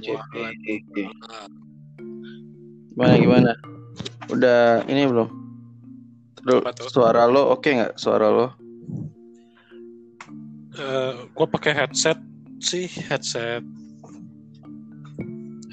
[0.00, 0.94] CP.
[2.94, 3.50] Gimana gimana?
[4.30, 5.28] Udah ini belum?
[6.44, 7.94] Terus suara lo oke nggak?
[7.98, 8.46] Suara lo?
[10.74, 12.18] Eh, gue pakai headset
[12.58, 13.62] sih, headset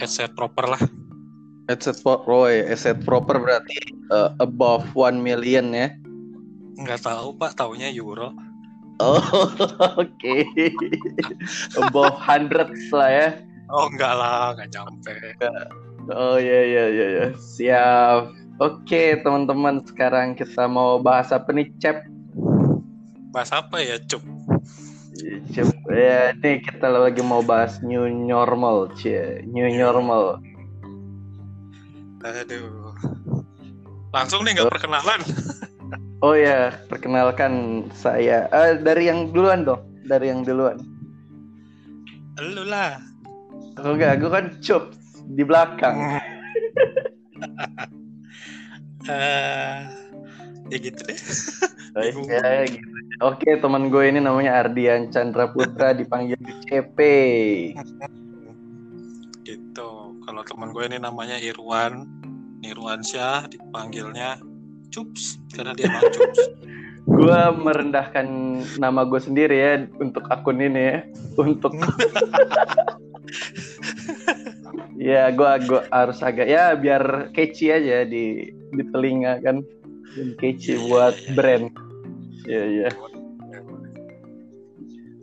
[0.01, 0.81] headset proper lah.
[1.69, 3.77] Headset pro ya, headset proper berarti
[4.09, 5.93] uh, above 1 million ya.
[6.81, 8.33] Nggak tahu pak, taunya euro.
[8.97, 9.21] Oh,
[10.01, 10.35] oke.
[11.77, 13.29] above 100 lah ya.
[13.71, 15.15] Oh enggak lah, nggak nyampe.
[16.11, 17.25] Oh iya iya iya iya.
[17.39, 18.21] Siap.
[18.61, 22.05] Oke, teman-teman, sekarang kita mau bahas apa nih, Cep?
[23.33, 24.21] Bahas apa ya, Cup?
[25.49, 29.41] Cep, ya, nih kita lagi mau bahas new normal, cie.
[29.49, 30.37] New normal.
[32.21, 32.93] Aduh.
[34.13, 35.21] Langsung nih nggak perkenalan.
[36.21, 38.45] Oh ya, perkenalkan saya.
[38.53, 40.77] Eh, dari yang duluan dong, dari yang duluan.
[42.37, 43.01] Lu lah.
[43.79, 44.83] Oh enggak, gue kan cup
[45.31, 45.97] di belakang.
[49.09, 49.77] Eh,
[50.69, 51.17] ya gitu deh.
[51.91, 52.87] Oh, iya, gitu.
[53.19, 56.39] Oke, teman gue ini namanya Ardian Chandra Putra dipanggil
[56.71, 56.99] CP.
[59.43, 59.89] Gitu.
[60.23, 62.07] Kalau teman gue ini namanya Irwan,
[62.63, 64.39] Irwan Syah, dipanggilnya
[64.87, 66.39] Cups karena dia mau Cups.
[67.11, 68.27] Gue merendahkan
[68.77, 70.99] nama gue sendiri ya untuk akun ini ya.
[71.35, 71.73] Untuk
[75.01, 79.63] ya gue gua harus agak ya biar catchy aja di di telinga kan.
[80.11, 81.71] Dan catchy buat brand.
[82.47, 82.89] Iya iya.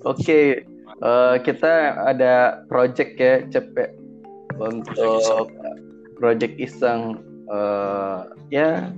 [0.07, 0.65] Oke,
[1.03, 1.75] eh, kita
[2.09, 3.93] ada project ya, cepet
[4.57, 5.53] untuk
[6.17, 8.89] project iseng eh, ya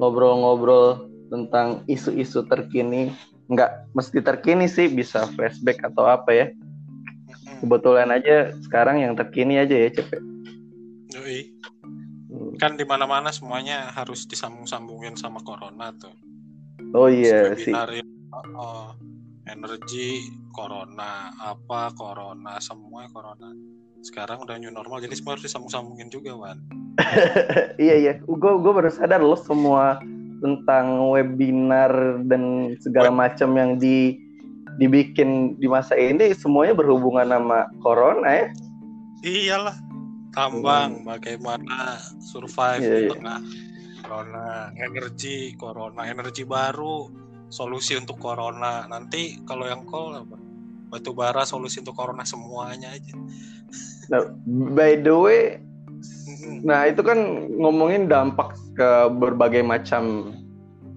[0.00, 3.14] ngobrol-ngobrol tentang isu-isu terkini.
[3.46, 6.46] Nggak mesti terkini sih, bisa flashback atau apa ya.
[7.64, 10.20] Kebetulan aja sekarang yang terkini aja ya, cepet.
[11.16, 11.40] Yoi.
[12.60, 16.12] Kan di mana-mana semuanya harus disambung-sambungin sama corona tuh.
[16.92, 17.72] Oh iya sih.
[17.72, 18.92] Oh,
[19.48, 23.48] energi corona, apa corona, semua corona.
[24.04, 26.60] Sekarang udah new normal, jadi semua harus disambung-sambungin juga, Wan.
[27.80, 30.04] iya iya, gue gue baru sadar loh semua
[30.44, 34.23] tentang webinar dan segala macam yang di
[34.78, 38.46] dibikin di masa ini semuanya berhubungan sama corona ya.
[39.24, 39.76] Iyalah,
[40.34, 43.10] tambang, bagaimana survive Iya, di iya.
[43.16, 43.38] tengah
[44.04, 44.46] corona,
[44.76, 47.08] energi corona, energi baru,
[47.48, 48.84] solusi untuk corona.
[48.90, 50.36] Nanti kalau yang call apa?
[50.92, 53.14] Batu bara solusi untuk corona semuanya aja.
[54.12, 54.20] Nah,
[54.76, 55.40] by the way,
[56.60, 60.34] nah itu kan ngomongin dampak ke berbagai macam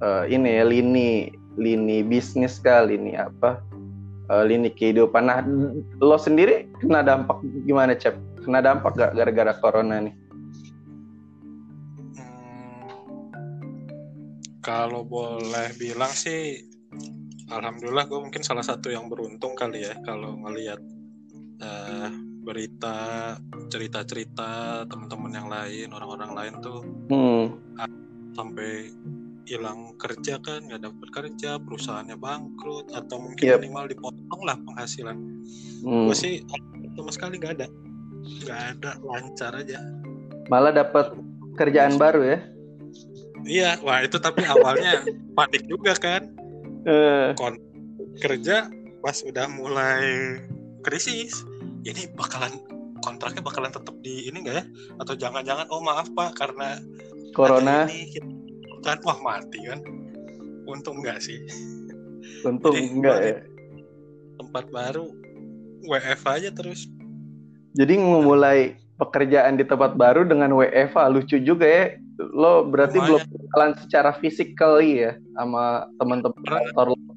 [0.03, 1.09] eh, ini ya lini
[1.57, 3.63] lini bisnis kah, lini apa,
[4.27, 5.23] eh, lini kehidupan.
[5.27, 5.39] Nah,
[5.99, 8.15] lo sendiri kena dampak gimana, Cep?
[8.43, 10.15] Kena dampak gak gara-gara corona nih?
[12.15, 12.87] Hmm,
[14.63, 16.63] kalau boleh bilang sih,
[17.51, 20.79] alhamdulillah gue mungkin salah satu yang beruntung kali ya kalau ngelihat
[21.57, 22.09] eh,
[22.47, 23.35] berita
[23.67, 26.79] cerita-cerita teman-teman yang lain, orang-orang lain tuh
[27.11, 27.59] Hmm.
[28.31, 28.91] sampai
[29.47, 33.59] hilang kerja kan, nggak dapat kerja, perusahaannya bangkrut atau mungkin Yep.
[33.63, 35.15] minimal dipotong lah penghasilan.
[35.87, 36.05] hmm.
[36.11, 36.33] Gue sih
[36.99, 37.67] sama sekali nggak ada,
[38.43, 39.79] nggak ada lancar aja.
[40.51, 41.15] Malah dapat
[41.55, 42.39] kerjaan baru ya?
[43.47, 45.07] Iya, wah itu tapi awalnya
[45.39, 46.27] panik juga kan.
[46.83, 47.55] Eh, kon
[48.19, 48.67] kerja
[48.99, 50.35] pas udah mulai
[50.83, 51.43] krisis
[51.83, 52.59] ini bakalan
[52.99, 54.65] kontraknya bakalan tetap di ini enggak ya
[54.99, 56.79] atau jangan-jangan oh maaf pak karena
[57.35, 58.36] corona, ini kita-
[58.87, 59.83] kan wah mati kan
[60.63, 61.35] untung enggak sih
[62.47, 63.37] untung Jadi, enggak ya.
[64.39, 65.11] tempat baru
[65.83, 66.87] WF aja terus
[67.77, 71.85] Jadi memulai pekerjaan di tempat baru dengan WFA lucu juga ya.
[72.33, 73.37] Lo berarti belum Lumayan.
[73.45, 77.13] kenalan secara fisikal ya sama teman-teman kantor lo.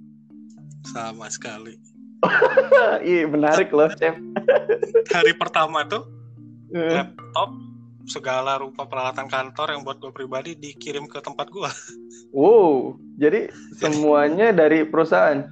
[0.93, 1.81] sama sekali
[3.09, 4.13] Iya menarik loh, Chef.
[5.09, 6.05] hari pertama tuh
[6.77, 7.49] laptop
[8.11, 11.71] segala rupa peralatan kantor yang buat gue pribadi dikirim ke tempat gua
[12.31, 15.47] Wow, jadi semuanya dari perusahaan.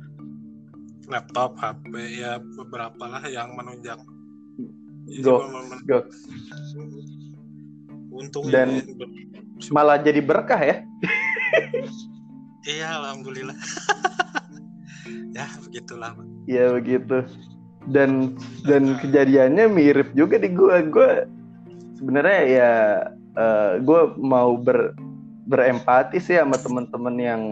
[1.09, 1.89] laptop HP
[2.21, 3.97] ya beberapa lah yang menunjang
[5.25, 5.41] Go.
[5.41, 6.05] men- Go.
[8.13, 9.15] untung Dan- ya, ber-
[9.71, 10.77] Malah jadi berkah ya.
[12.71, 13.57] iya alhamdulillah
[15.37, 16.13] ya begitulah.
[16.45, 17.27] Iya begitu.
[17.89, 20.79] Dan dan kejadiannya mirip juga di gua.
[20.85, 21.27] Gua
[21.99, 22.73] sebenarnya ya
[23.37, 24.95] eh, gua mau ber
[25.49, 27.43] berempati sih sama teman-teman yang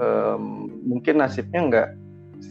[0.00, 0.42] em,
[0.80, 1.88] mungkin nasibnya nggak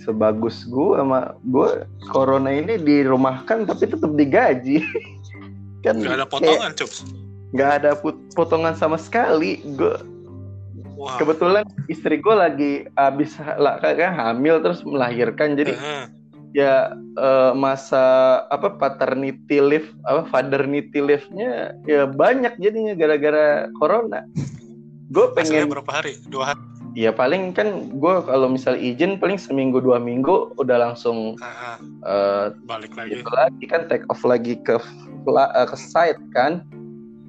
[0.05, 4.85] sebagus gue sama gue corona ini dirumahkan tapi tetap digaji
[5.85, 6.89] kan Gak ada potongan, Cup.
[7.57, 7.91] nggak ada
[8.37, 9.97] potongan sama sekali gue
[10.93, 11.17] Wah.
[11.17, 16.05] kebetulan istri gue lagi habis lah kan hamil terus melahirkan jadi Heeh.
[16.51, 18.03] Ya eh, masa
[18.49, 24.25] apa paternity leave apa faternity leave-nya ya banyak jadinya gara-gara corona
[25.09, 26.13] gue Hasilnya pengen berapa hari?
[26.29, 26.61] Dua hari.
[26.97, 31.77] ya paling kan gue kalau misal izin paling seminggu dua minggu udah langsung Ah, ah.
[32.09, 33.21] eh, balik lagi.
[33.21, 36.65] itu lagi kan take off lagi ke eh, ke site kan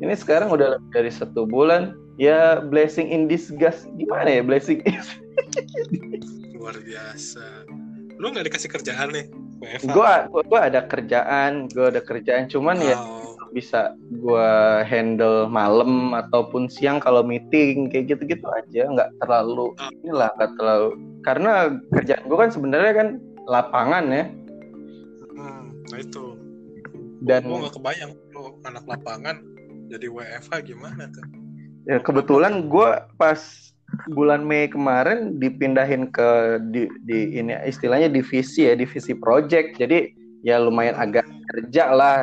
[0.00, 4.81] ini sekarang udah lebih dari satu bulan ya blessing in disguise gimana ya blessing
[6.56, 7.44] Luar biasa.
[8.20, 9.25] Lu nggak dikasih kerjaan nih,
[9.64, 9.88] WFH?
[9.88, 10.12] gue
[10.44, 17.00] gua ada kerjaan gue ada kerjaan cuman ya Oh, bisa gua handle malam ataupun siang
[17.00, 19.90] kalau meeting kayak gitu-gitu aja nggak terlalu Ah.
[19.90, 20.88] inilah nggak terlalu
[21.20, 21.52] karena
[21.90, 23.08] kerjaan gua kan sebenarnya kan
[23.44, 24.25] lapangan ya
[25.34, 26.25] hmm, nah itu.
[27.20, 29.37] dan Gue nggak kebayang lu anak lapangan
[29.90, 31.25] jadi WFH gimana tuh?
[31.84, 33.69] ya kebetulan gua pas
[34.14, 39.78] bulan Mei kemarin dipindahin ke di, di ini istilahnya divisi ya divisi project.
[39.78, 40.14] Jadi
[40.46, 42.19] ya lumayan agak kerja lah.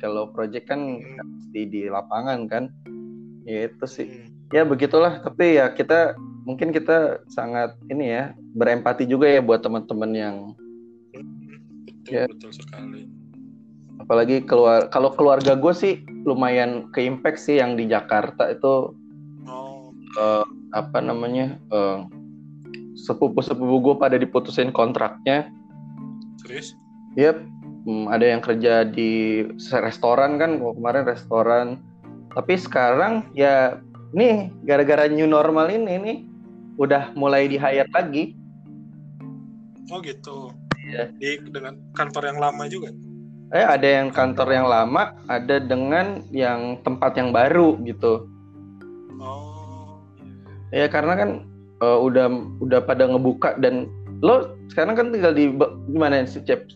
[0.00, 1.00] Kalau project kan
[1.52, 2.64] di di lapangan kan.
[3.44, 4.06] Ya itu sih.
[4.08, 5.20] Hmm, ya begitulah.
[5.20, 6.14] Tapi ya kita
[6.48, 8.24] mungkin kita sangat ini ya
[8.56, 10.36] berempati juga ya buat teman-teman yang
[11.86, 12.24] betul Ya.
[12.26, 13.06] betul sekali.
[14.00, 18.96] apalagi keluar kalau keluarga gue sih lumayan ke impact sih yang di Jakarta itu.
[19.46, 20.44] Oh, eh,
[20.74, 21.98] apa namanya eh,
[23.00, 25.50] sepupu-sepupu gue pada diputusin kontraknya
[26.40, 26.74] serius?
[27.18, 27.36] Yep,
[27.86, 29.42] hmm, ada yang kerja di
[29.82, 31.66] restoran kan, kemarin restoran.
[32.30, 33.82] Tapi sekarang ya
[34.14, 36.18] nih gara-gara new normal ini nih
[36.78, 38.38] udah mulai di hire lagi.
[39.90, 40.54] Oh gitu.
[40.86, 41.10] Iya.
[41.18, 42.94] Di dengan kantor yang lama juga.
[43.50, 48.30] Eh ada yang kantor yang lama, ada dengan yang tempat yang baru gitu.
[49.18, 49.49] Oh,
[50.70, 51.30] Ya karena kan
[51.78, 52.26] eh, udah
[52.60, 53.90] udah pada ngebuka dan
[54.20, 55.50] lo sekarang kan tinggal di
[55.90, 56.68] mana sih Cep?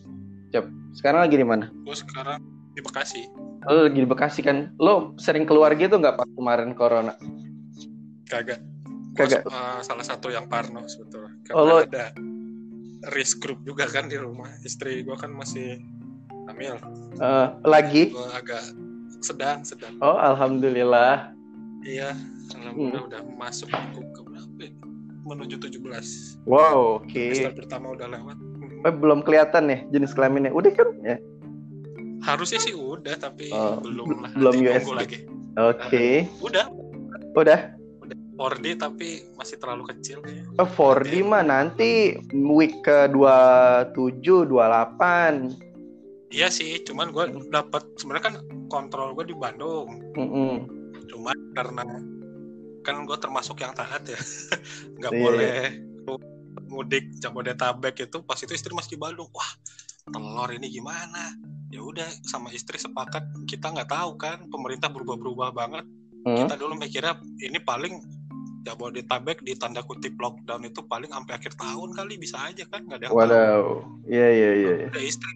[0.49, 0.65] Cep.
[0.93, 1.67] Sekarang lagi di mana?
[1.83, 2.39] gue sekarang
[2.71, 3.21] di Bekasi.
[3.65, 4.71] Lo lagi di Bekasi kan.
[4.77, 7.13] Lo sering keluar gitu nggak pas kemarin corona?
[8.25, 8.59] Kagak.
[9.15, 9.43] Kagak.
[9.43, 11.31] eh, salah satu yang parno sebetulnya.
[11.43, 12.11] Karena Oh, lo- ada
[13.13, 14.49] risk group juga kan di rumah.
[14.59, 15.79] Istri gue kan masih
[16.49, 16.75] hamil.
[17.15, 18.11] Eh, lagi?
[18.11, 18.63] Gue agak
[19.21, 19.93] sedang sedang.
[19.99, 21.34] Oh alhamdulillah.
[21.85, 22.17] Iya,
[22.51, 23.09] alhamdulillah Hmm.
[23.13, 24.49] udah masuk ke, ke berapa?
[24.59, 24.71] ya?
[25.23, 26.37] Menuju 17.
[26.43, 27.13] Wow, oke.
[27.31, 28.37] Semester pertama udah lewat.
[28.83, 30.49] Eh, belum kelihatan nih jenis kelaminnya.
[30.49, 30.89] Udah kan?
[31.01, 31.17] Ya.
[32.21, 34.31] Harusnya sih udah, tapi Oh, belum lah.
[34.33, 35.17] belum nunggu lagi.
[35.55, 36.25] Oke.
[36.41, 36.65] Udah,
[37.35, 37.73] Udah.
[38.35, 40.43] 4D tapi masih terlalu kecil kayaknya.
[40.57, 45.55] Oh, 4D mah nanti week ke 27, 28.
[46.29, 48.35] Iya sih, cuman gue dapat sebenarnya kan
[48.67, 49.87] kontrol gue di Bandung.
[50.13, 50.67] Mm-mm.
[51.25, 51.81] Cuman karena
[52.85, 54.13] kan gue termasuk yang taat ya,
[55.01, 55.21] nggak Iya.
[55.25, 55.57] boleh
[56.69, 59.25] mudik Jabodetabek itu pas itu istri masih di Bandung.
[59.33, 59.51] Wah,
[60.05, 61.33] telur ini gimana?
[61.73, 65.85] Ya udah sama istri sepakat kita nggak tahu kan pemerintah berubah-berubah banget.
[66.29, 66.45] Hmm.
[66.45, 68.05] Kita dulu mikirnya ini paling
[68.69, 73.01] Jabodetabek di tanda kutip lockdown itu paling sampai akhir tahun kali bisa aja kan nggak
[73.01, 73.07] ada.
[73.09, 73.81] Wadaw.
[74.05, 74.73] Iya, iya, iya.
[74.77, 74.87] iya.
[74.93, 75.33] Udah istri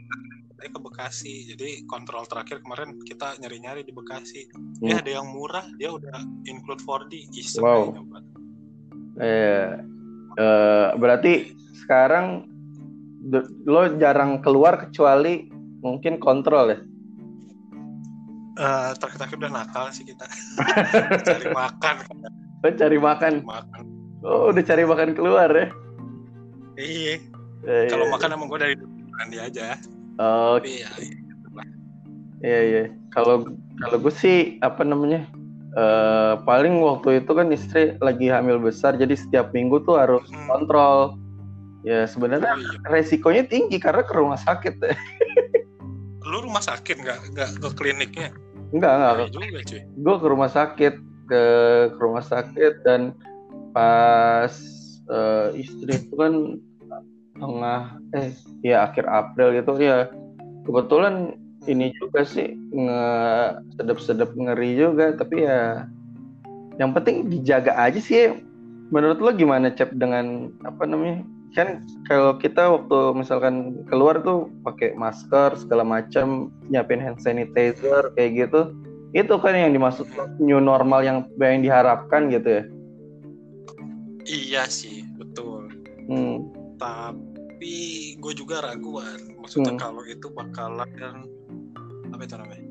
[0.59, 4.85] saya ke Bekasi jadi kontrol terakhir kemarin kita nyari-nyari di Bekasi Hmm.
[4.85, 7.95] ya ada yang murah dia udah include 4D iseng Wow.
[7.95, 8.19] nyoba.
[9.19, 9.67] Eh,
[10.35, 11.33] eh, berarti
[11.77, 12.43] sekarang
[13.63, 15.47] lo jarang keluar kecuali
[15.79, 16.79] mungkin kontrol ya?
[18.55, 20.27] Eh, terakhir-terakhir udah nakal sih kita
[21.27, 21.95] cari makan
[22.59, 23.33] Lo cari makan.
[23.41, 23.81] makan
[24.19, 25.67] Oh, udah cari makan keluar ya?
[26.75, 27.15] iya
[27.61, 28.11] Eh, kalau iya.
[28.11, 28.75] makan emang gue dari
[29.27, 29.65] dia aja
[30.19, 30.91] Oh, tapi ya
[32.39, 32.83] Iya iya.
[33.11, 33.43] Kalau
[33.83, 35.27] kalau gue sih apa namanya?
[35.69, 40.47] eh paling waktu itu kan istri lagi hamil besar, jadi setiap minggu tuh harus hmm,
[40.49, 41.15] kontrol.
[41.87, 42.89] Ya sebenarnya oh iya.
[42.91, 44.75] resikonya tinggi karena ke rumah sakit.
[44.81, 44.95] ya.
[46.29, 48.29] lu rumah sakit nggak nggak ke kliniknya
[48.69, 49.13] Enggak enggak.
[49.33, 50.93] Cuy Gue ke rumah sakit
[51.25, 51.43] ke,
[51.93, 53.17] ke rumah sakit dan
[53.73, 54.53] pas
[55.09, 56.61] eh, istri itu kan
[57.39, 58.29] tengah eh
[58.61, 60.11] ya akhir April gitu ya.
[60.67, 63.03] Kebetulan ini juga sih nge
[63.79, 65.87] sedep-sedep ngeri juga tapi ya
[66.79, 68.39] yang penting dijaga aja sih.
[68.89, 71.23] Menurut lo gimana cep dengan apa namanya?
[71.57, 78.47] Kan kalau kita waktu misalkan keluar tuh pakai masker segala macam nyiapin hand sanitizer kayak
[78.47, 78.69] gitu
[79.09, 80.05] itu kan yang dimaksud
[80.37, 82.63] new normal yang yang diharapkan gitu ya?
[84.29, 85.73] Iya sih betul.
[86.05, 86.45] Hmm.
[86.77, 87.17] Ta-
[87.59, 89.35] tapi gue juga raguan.
[89.43, 89.83] Maksudnya Hmm.
[89.83, 91.27] kalau itu bakalan
[92.07, 92.67] apa itu namanya?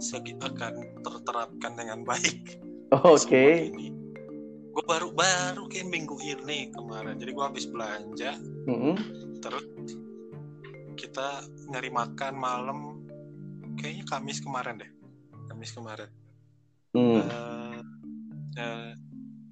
[0.00, 2.56] Segi akan terterapkan dengan baik.
[3.12, 3.68] Oke.
[4.72, 7.20] gue baru baru kayak minggu ini kemarin.
[7.20, 8.40] Jadi gue habis belanja.
[8.72, 8.96] Mm-mm.
[9.44, 9.68] terus
[10.96, 12.78] kita nyari makan malam
[13.76, 14.88] kayaknya Kamis kemarin deh.
[15.52, 16.08] Kamis kemarin.
[16.96, 17.20] Hmm.
[17.20, 17.80] Eh,
[18.56, 18.90] eh,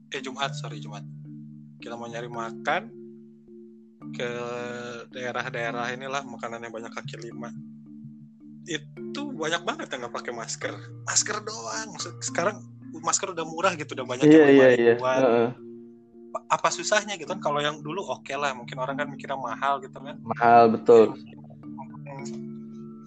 [0.08, 1.04] eh Jumat sorry Jumat.
[1.84, 2.99] Kita mau nyari makan
[4.14, 4.28] ke
[5.10, 7.50] daerah-daerah inilah makanan yang banyak kaki lima.
[8.66, 10.74] Itu banyak banget yang nggak pakai masker.
[11.06, 11.88] Masker doang.
[11.98, 12.62] Se- sekarang
[13.02, 14.94] masker udah murah gitu udah banyak Iya yang iya iya.
[14.94, 15.20] ribuan.
[15.22, 15.50] Heeh.
[16.46, 17.42] apa susahnya gitu kan?
[17.42, 18.54] Kalau yang dulu oke lah.
[18.54, 20.16] Mungkin orang kan mikirnya mahal gitu kan.
[20.22, 21.14] Mahal betul.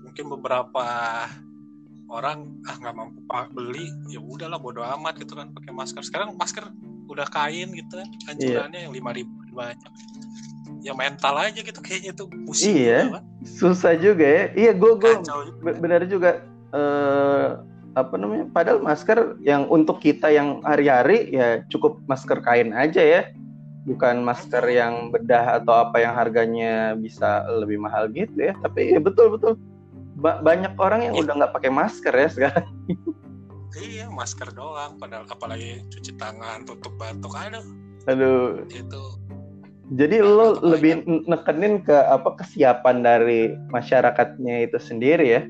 [0.03, 0.85] mungkin beberapa
[2.05, 3.17] orang ah nggak mampu
[3.57, 6.03] beli ya udahlah bodo amat gitu kan pakai masker.
[6.05, 6.67] Sekarang masker
[7.09, 9.91] udah kain gitu kan anjurannya yang lima ribu banyak
[10.83, 12.99] ya mental aja gitu kayaknya tuh pusing Iya.
[13.07, 13.23] juga kan.
[13.47, 14.43] Susah juga ya.
[14.53, 15.13] Iya gue gue
[15.79, 16.43] benar juga.
[16.71, 17.47] Eh
[17.93, 18.49] apa namanya?
[18.49, 23.21] Padahal masker yang untuk kita yang hari-hari ya cukup masker kain aja ya.
[23.83, 28.53] Bukan masker yang bedah atau apa yang harganya bisa lebih mahal gitu ya.
[28.59, 29.53] Tapi ya betul betul.
[30.13, 31.23] Ba- banyak orang yang Iya.
[31.23, 32.67] udah nggak pakai masker ya sekarang.
[33.73, 34.97] Iya masker doang.
[34.97, 37.65] Padahal apalagi cuci tangan tutup batuk aduh.
[38.03, 38.61] Aduh.
[38.67, 39.01] Itu
[39.91, 45.41] jadi Nah, lo lebih nekenin ke apa kesiapan dari masyarakatnya itu sendiri ya?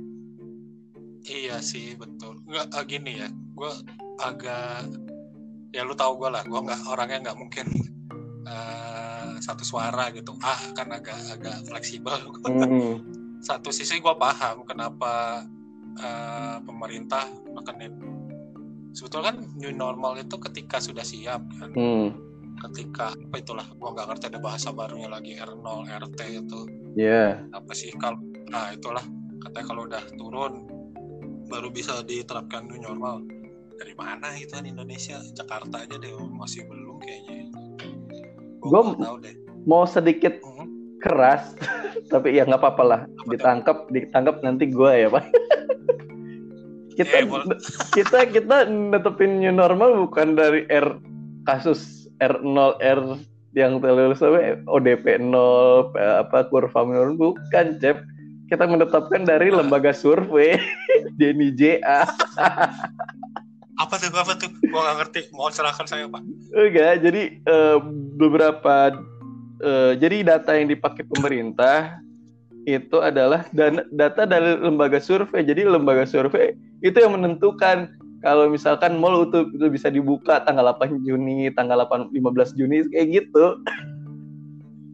[1.30, 2.42] Iya sih betul.
[2.50, 3.72] Nggak ah, gini ya gue
[4.26, 4.90] agak
[5.70, 7.68] ya lu tahu gue lah gue nggak orangnya nggak mungkin
[8.50, 10.34] eh, satu suara gitu.
[10.42, 12.18] Ah kan agak agak fleksibel.
[12.50, 13.06] Mm-mm.
[13.48, 15.46] satu sisi gue paham kenapa
[16.02, 17.94] eh, pemerintah nekenin.
[18.98, 21.70] Sebetulnya kan new normal itu ketika sudah siap kan.
[21.78, 22.33] Hmm.
[22.62, 26.60] Ketika apa itulah gue nggak ngerti ada bahasa barunya lagi R0 RT itu.
[26.94, 29.04] Ya apa sih kalau nah itulah.
[29.42, 30.54] Katanya kalau udah turun
[31.48, 33.20] baru bisa diterapkan new normal.
[33.76, 35.20] Dari mana itu kan Indonesia?
[35.34, 37.52] Jakarta aja deh masih belum kayaknya.
[38.60, 39.36] Gue Gua- tahu deh.
[39.64, 40.66] mau sedikit Mhm.
[41.00, 41.52] keras
[42.14, 43.02] tapi ya nggak apa-apa lah.
[43.28, 45.26] Ditangkap ditangkap nanti gue ya pak.
[46.94, 47.58] Kita boleh.
[47.90, 51.02] kita kita netepin new normal bukan dari R
[51.42, 53.02] kasus R0 R
[53.54, 58.02] yang terlalu sampai ODP 0 apa kurva menurun bukan cep
[58.50, 60.58] kita menetapkan dari lembaga survei
[61.22, 62.06] Denny JA
[63.80, 64.50] apa tuh apa tuh?
[64.62, 65.20] Gue nggak ngerti.
[65.34, 66.22] Mau serahkan saya pak.
[66.54, 67.78] Enggak jadi eh,
[68.18, 68.94] beberapa
[69.62, 71.98] eh, jadi data yang dipakai pemerintah
[72.64, 75.44] itu adalah dan data dari lembaga survei.
[75.44, 76.56] Jadi lembaga survei
[76.86, 77.92] itu yang menentukan
[78.24, 83.08] kalau misalkan mall itu, itu bisa dibuka tanggal 8 Juni, tanggal 8 15 Juni kayak
[83.20, 83.60] gitu.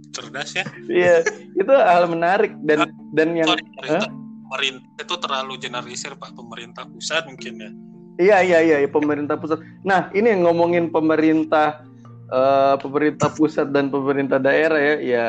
[0.10, 0.66] cerdas ya.
[0.90, 1.16] Iya,
[1.54, 2.58] itu hal menarik.
[2.66, 4.10] Dan dan yang sorry pemerintah,
[4.50, 6.34] pemerintah itu terlalu generalisir pak.
[6.34, 7.72] Pemerintah pusat mungkin ya.
[8.20, 9.62] Iya iya iya iya, pemerintah pusat.
[9.86, 11.86] Nah, ini yang ngomongin pemerintah
[12.34, 15.26] eh, pemerintah pusat dan pemerintah daerah ya, ya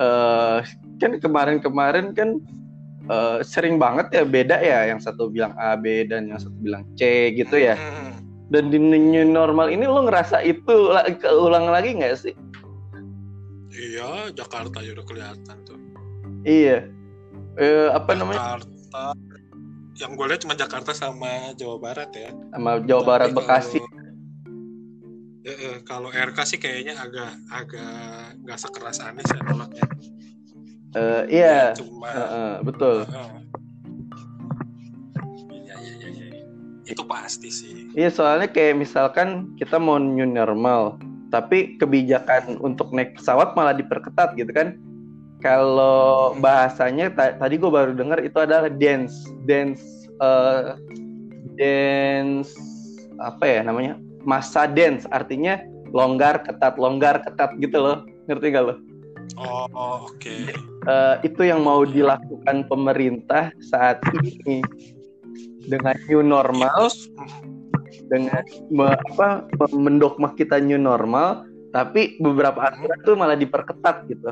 [0.00, 0.58] eh,
[0.96, 2.40] kan kemarin-kemarin kan
[3.06, 6.84] eh, sering banget ya beda ya, yang satu bilang A B dan yang satu bilang
[6.94, 7.74] C gitu ya.
[7.74, 8.18] Hmm.
[8.46, 12.34] Dan di new normal ini lo ngerasa itu la- keulang lagi nggak sih?
[13.68, 15.76] iya Jakarta ya udah kelihatan tuh
[16.40, 16.88] Iya.
[17.56, 18.56] Eh, apa namanya?
[18.56, 19.02] Jakarta
[19.96, 23.78] yang gue lihat cuma Jakarta sama Jawa Barat ya Sama Jawa Barat Tapi Bekasi.
[23.80, 23.94] kalau-
[25.42, 27.92] Eh, eh, kalau RK sih kayaknya agak agak
[28.40, 29.84] nggak sekeras Anies ya nolaknya.
[30.96, 31.76] Eh, iya.
[31.76, 32.96] Cuma Heeh, betul.
[35.52, 36.42] Iya, iya, iya, iya.
[36.88, 37.92] Itu pasti sih.
[37.92, 40.96] Iya soalnya kayak misalkan kita mau new normal,
[41.28, 44.80] tapi kebijakan untuk naik pesawat malah diperketat gitu kan.
[45.44, 46.40] Kalau Hmm.
[46.40, 49.84] bahasanya ta- tadi gue baru dengar itu adalah dance, dance,
[50.16, 50.72] eh,
[51.60, 52.56] dance
[53.20, 54.00] apa ya namanya?
[54.24, 55.60] Masa dance, artinya
[55.92, 57.96] longgar ketat, longgar ketat gitu loh.
[58.26, 58.74] Ngerti gak lo?
[59.34, 60.54] Oh, oke.
[60.86, 64.62] Eh, itu yang mau dilakukan pemerintah saat ini.
[65.66, 66.86] Dengan new normal.
[68.06, 71.42] Dengan me- apa mendogma kita new normal.
[71.74, 74.30] Tapi beberapa aturan tuh malah diperketat gitu.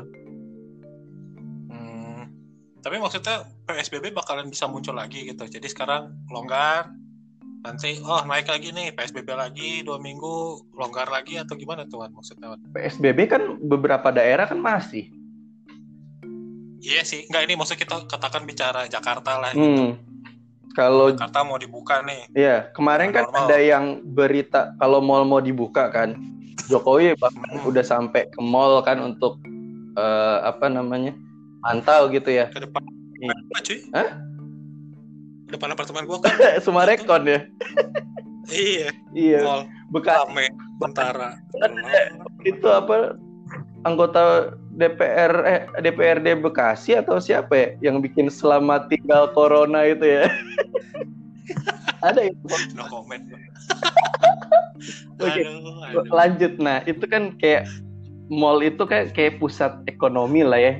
[1.69, 2.31] Hmm,
[2.79, 5.45] tapi maksudnya PSBB bakalan bisa muncul lagi gitu.
[5.45, 6.89] Jadi sekarang longgar,
[7.65, 10.33] nanti oh naik lagi nih PSBB lagi dua minggu
[10.71, 12.11] longgar lagi atau gimana tuh Wan?
[12.11, 12.47] maksudnya?
[12.47, 12.61] Wan?
[12.69, 15.09] PSBB kan beberapa daerah kan masih
[16.77, 19.51] Iya sih, nggak ini maksud kita katakan bicara Jakarta lah.
[19.51, 19.65] gitu.
[19.65, 19.91] hmm.
[20.71, 22.29] kalau Jakarta mau dibuka nih.
[22.31, 23.41] ya kemarin kan Normal.
[23.43, 26.13] ada yang berita kalau mall mau dibuka kan
[26.65, 27.65] Jokowi bahkan Hmm.
[27.65, 29.41] udah sampai ke mall kan untuk
[29.95, 31.17] eh, apa namanya
[31.59, 32.83] mantau gitu ya ke depan
[33.15, 33.31] Iya.
[33.31, 34.09] apa cuy Hah?
[35.49, 36.33] Depan apartemen gua kan.
[36.65, 37.39] Sumarekon ya?
[38.49, 38.89] Iya.
[39.13, 39.39] Iya.
[39.41, 39.61] Mall.
[39.93, 40.25] Bekas.
[40.81, 41.39] Tentara.
[42.43, 43.15] Itu apa
[43.85, 50.25] anggota DPR eh, DPRD Bekasi atau siapa ya yang bikin selamat tinggal corona itu ya?
[52.07, 52.45] Ada itu.
[52.75, 53.23] No comment.
[55.23, 55.41] Oke.
[55.41, 56.03] aduh.
[56.11, 56.53] lanjut.
[56.59, 57.65] Nah itu kan kayak
[58.27, 60.73] mall itu kayak kayak pusat ekonomi lah ya.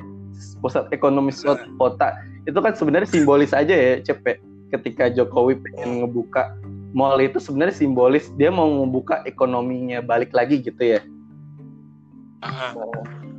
[0.60, 2.12] Pusat ekonomi suatu kota.
[2.44, 4.44] Itu kan sebenarnya simbolis aja ya cepet
[4.74, 6.54] ketika Jokowi pengen ngebuka
[6.96, 11.02] mall itu sebenarnya simbolis dia mau ngebuka ekonominya balik lagi gitu ya.
[12.46, 12.78] Ah,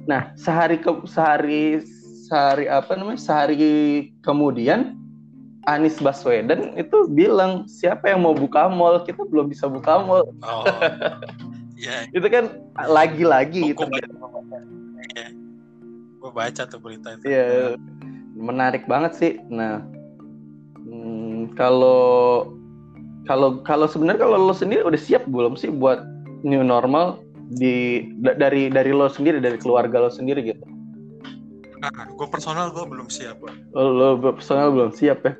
[0.04, 1.80] nah sehari ke sehari
[2.26, 4.98] sehari apa namanya sehari kemudian
[5.66, 9.02] Anies Baswedan itu bilang siapa yang mau buka mall?
[9.02, 10.24] Kita belum bisa buka mall.
[10.42, 10.64] Oh.
[11.76, 12.56] Ya itu kan
[12.88, 14.08] lagi-lagi gue terjadi
[16.36, 17.32] baca, tuh berita itu.
[17.32, 17.80] Iya,
[18.36, 19.32] menarik banget sih.
[19.48, 19.80] Nah,
[21.56, 22.46] kalau
[23.26, 25.98] kalau kalau sebenarnya kalau lo sendiri udah siap belum sih buat
[26.46, 27.18] new normal
[27.58, 30.62] di da- dari dari lo sendiri dari keluarga lo sendiri gitu?
[31.82, 33.58] Ah, gue personal gue belum siap Bang.
[33.74, 35.34] Lo, lo personal belum siap ya?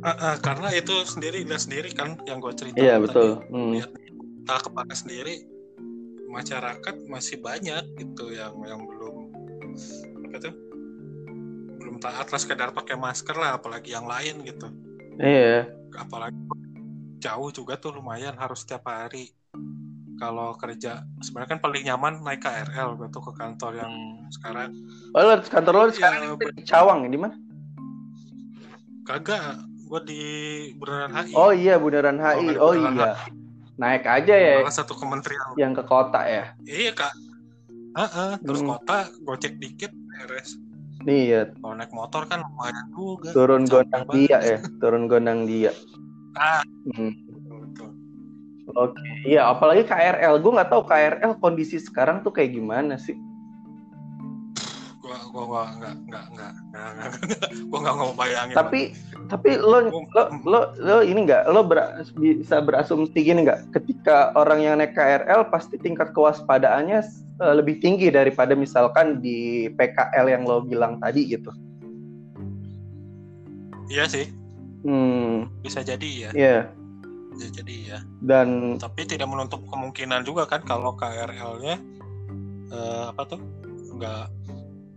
[0.00, 3.04] Ah, ah, karena itu sendiri lihat sendiri kan yang gue cerita Iya tadi.
[3.04, 3.28] betul.
[3.52, 3.72] Hmm.
[3.76, 3.90] lihat
[4.48, 5.44] tak kepala sendiri
[6.30, 9.28] masyarakat masih banyak gitu yang yang belum
[10.30, 10.54] apa tuh
[11.80, 14.70] belum taat lah sekedar pakai masker lah apalagi yang lain gitu
[15.20, 15.68] Iya.
[15.92, 16.38] apalagi
[17.20, 19.28] jauh juga tuh lumayan harus setiap hari
[20.16, 23.92] kalau kerja sebenarnya kan paling nyaman naik KRL gue tuh ke kantor yang
[24.32, 24.72] sekarang
[25.12, 27.36] Oh, lo, kantor lo sekarang ya, di Cawang di mana?
[29.04, 30.22] kagak gue di
[30.78, 32.56] Bundaran HI Oh iya Bundaran HI.
[32.56, 33.12] Oh, Oh iya.
[33.76, 36.44] Naik aja ya salah satu kementerian yang ke kota ya.
[36.64, 37.12] iya kak
[37.90, 38.70] Heeh, terus Hmm.
[38.78, 40.54] kota gocek dikit beres
[41.08, 43.32] Iya, Kalau naik motor kan lumayan juga.
[43.32, 45.72] turun gondang dia ya, turun gondang dia.
[46.36, 46.60] Ah,
[46.92, 47.12] Hmm.
[48.70, 50.38] Oke, iya apalagi KRL.
[50.38, 53.18] Gue nggak tahu KRL kondisi sekarang tuh kayak gimana sih.
[55.10, 57.50] Gua gua gua enggak enggak enggak enggak enggak, enggak.
[57.66, 58.54] gua enggak mau bayangin.
[58.54, 58.80] Tapi
[59.26, 63.74] tapi lo lo lo, lo ini nggak lo ber- bisa berasumsi gini nggak?
[63.74, 67.02] Ketika orang yang naik KRL pasti tingkat kewaspadaannya
[67.42, 71.50] eh, lebih tinggi daripada misalkan di PKL yang lo bilang tadi gitu.
[73.90, 74.30] Iya sih,
[74.86, 76.30] Hmm, bisa jadi ya.
[76.30, 76.58] iya.
[77.34, 77.98] Bisa jadi ya.
[78.22, 81.82] Dan Tapi tidak menutup kemungkinan juga kan kalau KRL-nya
[82.70, 83.42] eh, apa tuh?
[83.90, 84.30] Enggak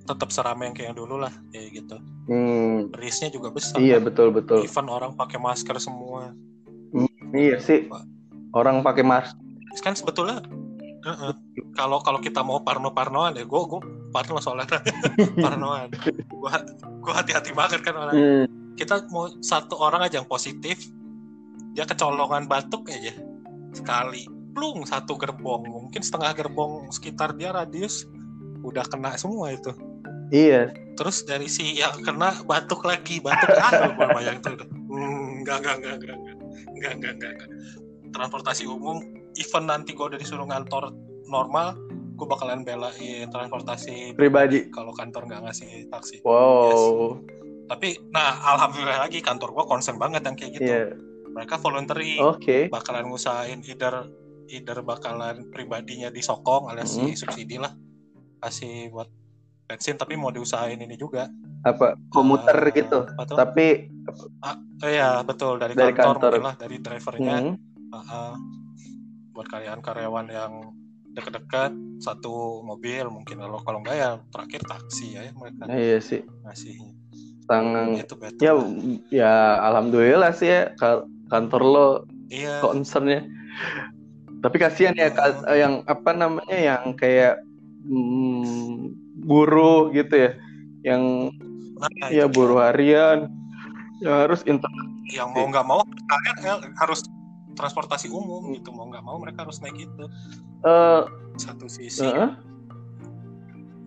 [0.04, 1.96] tetap seramai yang kayak dulu lah kayak gitu.
[2.28, 3.80] hmm, Risknya juga besar.
[3.80, 4.12] iya kan.
[4.12, 4.60] betul betul.
[4.63, 6.36] Even orang pakai masker semua.
[7.34, 7.88] Iya sih.
[8.52, 9.39] Orang pakai masker.
[9.82, 10.44] Kan sebetulnya
[11.04, 11.32] Heeh.
[11.76, 14.68] kalau kalau kita mau parno-parnoan ya, gue gue parno soalnya
[15.46, 15.89] parnoan.
[16.30, 18.13] Gue gue hati-hati banget kan orang.
[18.16, 20.89] Hmm, Kita mau satu orang aja yang positif,
[21.74, 23.13] dia kecolongan batuk aja
[23.74, 28.06] sekali, plung satu gerbong, mungkin setengah gerbong sekitar dia radius
[28.63, 29.74] udah kena semua itu.
[30.34, 30.74] Iya.
[30.93, 34.67] Terus dari si yang kena batuk lagi, batuk ah gue bayang itu udah.
[34.89, 37.50] Hmm, enggak, enggak, enggak, enggak, enggak, enggak, enggak, enggak, enggak.
[38.13, 38.98] Transportasi umum,
[39.38, 40.93] even nanti gue udah disuruh ngantor
[41.26, 41.74] normal,
[42.13, 44.69] gue bakalan belain transportasi Pribadi.
[44.69, 46.22] kalau kantor nggak ngasih taksi.
[46.22, 47.17] Wow.
[47.65, 50.69] Tapi, nah alhamdulillah lagi kantor gue concern banget yang kayak gitu.
[50.69, 50.86] Iya.
[51.34, 52.69] Mereka voluntary, Oke.
[52.69, 54.06] bakalan ngusahain either
[54.52, 57.74] either bakalan pribadinya disokong alias si subsidi lah
[58.43, 59.08] kasih buat
[59.63, 61.28] bensin tapi mau diusahain ini juga
[61.63, 63.08] Apa komuter Eh, gitu.
[63.08, 63.38] tuh?
[63.39, 63.88] Tapi
[64.43, 66.41] Eh, Iya betul dari, Dari kantor, kantor.
[66.43, 67.56] lah dari drivernya hmm,
[67.95, 68.32] uh-uh.
[69.32, 70.54] buat karyawan-karyawan yang
[71.15, 71.71] dekat-dekat
[72.04, 76.19] satu mobil mungkin kalau kalau enggak ya terakhir taksi ya mereka iya sih.
[76.43, 76.91] ngasihnya
[77.47, 78.54] Sangat itu better ya
[79.08, 81.88] ya alhamdulillah sih ya ka- kantor lo
[82.28, 83.23] iya concernnya.
[84.43, 87.39] Tapi kasihan ya ka- yang apa namanya yang kayak
[87.88, 88.91] hmm,
[89.24, 90.32] buruh gitu ya.
[90.84, 91.04] Yang
[91.80, 93.32] nah, ya itu buruh harian.
[94.04, 94.72] Yang harus inter
[95.12, 97.04] yang mau nggak mau KRL harus
[97.54, 98.72] transportasi umum gitu.
[98.72, 100.06] Mau nggak mau mereka harus naik itu
[100.64, 101.02] eh,
[101.38, 102.08] satu sisi.
[102.08, 102.32] eh,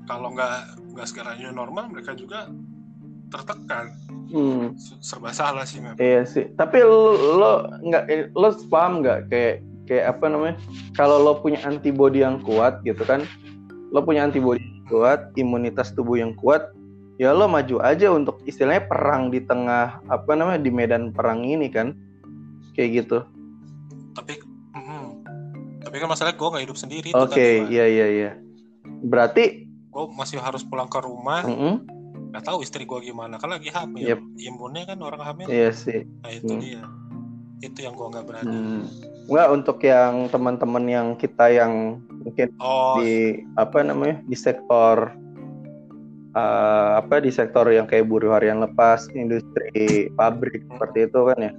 [0.06, 1.06] kalau nggak nggak
[1.40, 2.48] new normal mereka juga
[3.32, 3.92] tertekan.
[4.26, 4.74] Hmm.
[4.98, 5.98] serba salah sih memang.
[6.02, 6.50] Iya sih.
[6.58, 9.30] Tapi lo, lo nggak lo paham nggak?
[9.30, 9.54] Kayak
[9.86, 10.56] kayak apa namanya?
[10.98, 13.22] Kalau lo punya antibodi yang kuat gitu kan,
[13.94, 16.70] lo punya antibodi yang kuat, imunitas tubuh yang kuat,
[17.16, 21.66] ya lo maju aja untuk istilahnya perang di tengah apa namanya di medan perang ini
[21.68, 21.92] kan,
[22.72, 23.22] kayak gitu.
[24.12, 24.40] tapi
[24.72, 25.06] mm,
[25.84, 27.68] tapi kan masalahnya gue nggak hidup sendiri itu Oke, Pak.
[27.68, 28.30] iya iya iya.
[29.04, 31.74] Berarti gue masih harus pulang ke rumah Mm -mm.
[32.32, 34.20] nggak tahu istri gue gimana kan lagi hamil Yep.
[34.40, 36.04] imunnya kan orang hamil Iya sih.
[36.20, 36.60] nah itu Hmm.
[36.60, 36.82] dia
[37.60, 38.82] itu yang gue nggak berani Hmm.
[39.26, 45.14] Nggak untuk yang teman-teman yang kita yang mungkin oh di apa namanya di sektor
[46.34, 51.52] eh, apa di sektor yang kayak buruh harian lepas, industri pabrik seperti itu kan ya.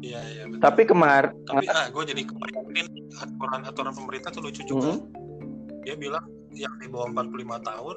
[0.00, 0.62] iya iya betul.
[0.62, 2.86] Tapi kemar tapi ah gue jadi kebayangin
[3.18, 4.98] aturan aturan pemerintah tuh lucu juga Mhm.
[5.84, 7.96] dia bilang yang di bawah 45 tahun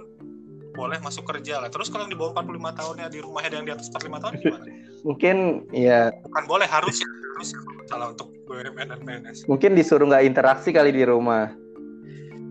[0.74, 1.70] boleh masuk kerja lah.
[1.70, 4.34] Terus kalau yang di bawah 45 tahunnya di rumahnya ada yang di atas 45 tahun
[4.42, 4.66] gimana?
[5.06, 5.36] Mungkin
[5.72, 7.08] ya bukan boleh harus ya.
[7.38, 7.60] Harus ya.
[7.88, 11.54] Salah untuk BUMN dan PNS mungkin disuruh nggak interaksi kali di rumah.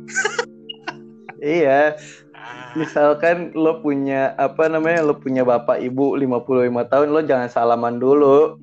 [1.43, 1.97] iya,
[2.37, 7.97] ah, misalkan lo punya apa namanya lo punya bapak ibu 55 tahun lo jangan salaman
[7.99, 8.57] dulu.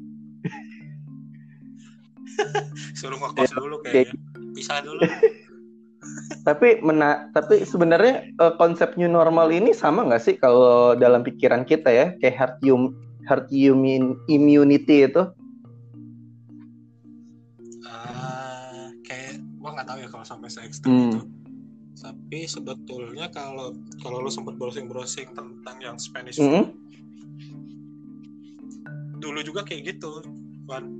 [3.00, 3.91] suruh ngekos dulu Oke.
[3.91, 4.15] kayaknya
[4.56, 5.02] pisah dulu
[6.29, 11.65] Tapi mena tapi sebenarnya eh, konsep new normal ini sama nggak sih kalau dalam pikiran
[11.65, 12.93] kita ya kayak herd hum
[13.25, 15.25] herd human immunity itu?
[17.85, 21.09] Ah, kayak gua nggak tahu ya kalau sampai se ekstrem Hmm.
[21.09, 21.21] itu
[21.99, 26.71] tapi sebetulnya kalau kalau lu sempat browsing-browsing tentang yang Spanish Mm-mm.
[29.19, 30.23] dulu juga kayak gitu
[30.63, 30.95] Wan.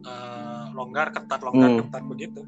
[0.00, 1.80] Eh, longgar ketat longgar Hmm.
[1.84, 2.40] ketat begitu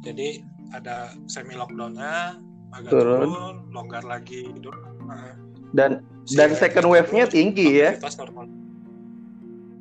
[0.00, 2.38] jadi ada semi lockdownnya
[2.70, 3.24] agak Turun.
[3.24, 4.68] turun, longgar lagi gitu
[5.00, 5.32] Nah,
[5.70, 7.96] Dan dan second wave-nya tinggi ya.
[7.96, 8.44] normal.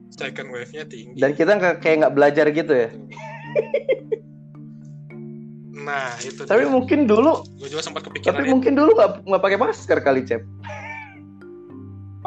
[0.10, 2.90] second wave-nya tinggi Dan kita nggak kayak nggak belajar gitu ya.
[5.78, 6.72] nah itu Tapi dia.
[6.72, 8.52] mungkin dulu, gue juga sempat kepikiran tapi itu.
[8.52, 10.44] mungkin dulu nggak nggak pakai masker kali cep.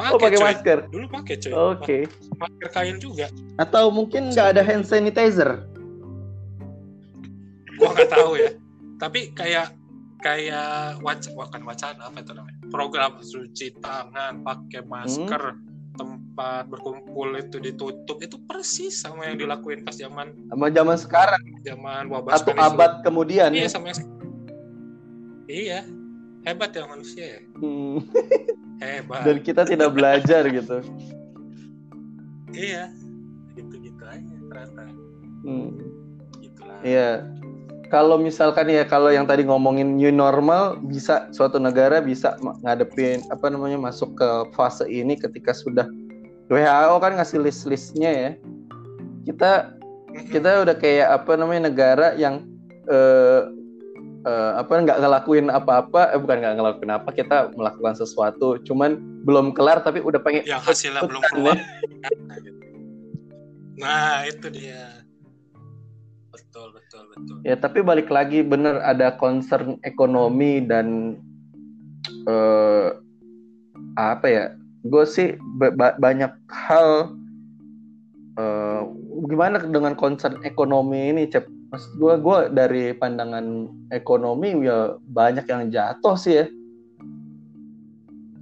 [0.01, 0.77] Oh pakai masker.
[0.89, 1.97] dulu pakai cuy Oke.
[2.33, 5.61] masker kain juga Atau mungkin nggak ada hand sanitizer.
[8.01, 8.51] Nggak tahu ya
[8.97, 9.67] tapi kayak
[10.19, 15.57] kayak wac bukan wacana apa itu namanya program cuci tangan pakai masker
[15.91, 22.07] tempat berkumpul itu ditutup itu persis sama yang dilakuin pas zaman Sama zaman sekarang zaman
[22.07, 22.53] wabah flu.
[22.55, 23.51] abad kemudian.
[23.51, 23.69] iya ya.
[23.69, 23.99] sama yang
[25.45, 25.79] iya
[26.41, 27.97] hebat ya manusia ya Hmm.
[28.79, 30.77] hebat Dan kita tidak belajar gitu.
[32.51, 32.87] iya
[33.51, 34.83] gitu gitu aja ternyata
[35.41, 35.69] Hmm.
[36.39, 37.25] gitulah Iya.
[37.91, 43.51] Kalau misalkan ya kalau yang tadi ngomongin new normal bisa suatu negara bisa ngadepin apa
[43.51, 45.83] namanya masuk ke fase ini ketika sudah
[46.47, 48.31] WHO kan ngasih list-listnya ya.
[49.27, 49.75] Kita
[50.31, 52.47] kita udah kayak apa namanya negara yang
[52.87, 53.43] eh,
[54.23, 59.53] eh, apa nggak ngelakuin apa-apa, eh, bukan nggak ngelakuin apa, kita melakukan sesuatu, cuman belum
[59.53, 61.57] kelar tapi udah pengen yang hasilnya belum keluar
[63.77, 65.00] nah itu dia
[66.51, 71.15] betul betul betul Ya tapi balik lagi bener ada concern ekonomi dan
[72.27, 72.87] eh
[73.95, 74.45] apa ya?
[74.83, 77.15] Gue sih ba- ba- banyak hal
[78.35, 78.81] eh
[79.31, 81.47] gimana dengan concern ekonomi ini, cep.
[81.71, 86.45] Maksud gue, gue dari pandangan ekonomi ya banyak yang jatuh sih ya.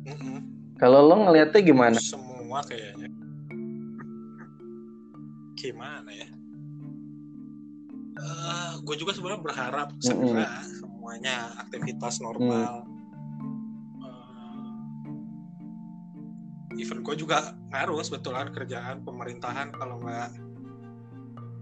[0.09, 0.37] Mm-mm.
[0.81, 1.99] Kalau lo ngeliatnya gimana?
[2.01, 3.05] semua kayaknya
[5.53, 6.28] gimana ya
[8.83, 12.83] gue juga sebenarnya berharap segera semuanya aktivitas normal.
[16.75, 20.31] Eh, even gue juga ngaruh sebetulnya kerjaan pemerintahan kalau nggak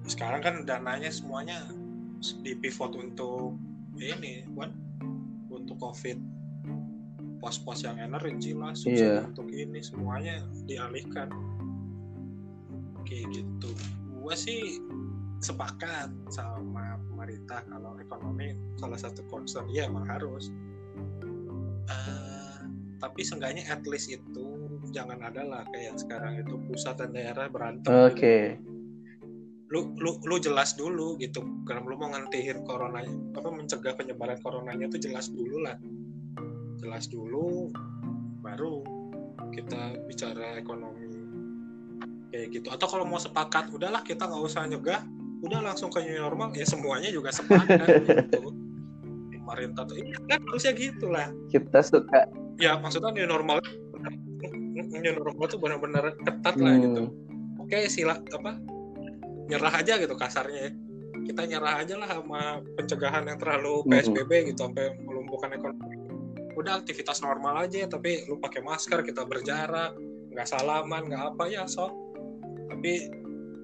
[0.08, 1.68] sekarang kan dananya semuanya
[2.42, 3.60] di pivot untuk
[4.00, 4.72] ini buat
[5.52, 6.18] untuk covid.
[7.38, 9.30] Pos-pos yang energi lah subsidi Iya.
[9.30, 11.30] untuk ini semuanya dialihkan.
[13.06, 13.70] Kayak gitu.
[14.18, 14.82] Gue sih
[15.38, 20.50] sepakat sama pemerintah kalau ekonomi salah satu concern ya emang harus.
[21.88, 22.60] Eh,
[22.98, 24.48] tapi seenggaknya at least itu
[24.90, 28.58] jangan ada lah kayak sekarang itu pusat dan daerah berantem Oke.
[29.68, 31.44] lu lu lu jelas dulu gitu.
[31.68, 33.04] Karena lu mau ngentihin corona
[33.36, 35.76] apa mencegah penyebaran coronanya itu jelas dulu lah.
[36.80, 37.68] Jelas dulu
[38.42, 38.82] baru
[39.52, 41.12] kita bicara ekonomi
[42.32, 42.68] kayak gitu.
[42.72, 45.04] Atau kalau mau sepakat udahlah kita nggak usah nyegah
[45.46, 48.50] udah langsung ke new normal ya semuanya juga sepakat gitu.
[49.38, 51.28] Pemerintah tuh iya kan harusnya gitulah.
[51.52, 52.28] Kita suka.
[52.58, 53.62] ya maksudnya new normal
[54.78, 57.02] new normal tuh benar-benar ketat lah gitu.
[57.10, 58.58] Hmm, oke sila apa
[59.48, 60.72] nyerah aja gitu kasarnya ya.
[61.18, 66.00] kita nyerah aja lah sama pencegahan yang terlalu psbb gitu sampai melumpuhkan ekonomi.
[66.56, 69.92] Udah aktivitas normal aja tapi lu pakai masker kita berjarak
[70.32, 71.92] nggak salaman nggak apa ya sok
[72.70, 73.10] tapi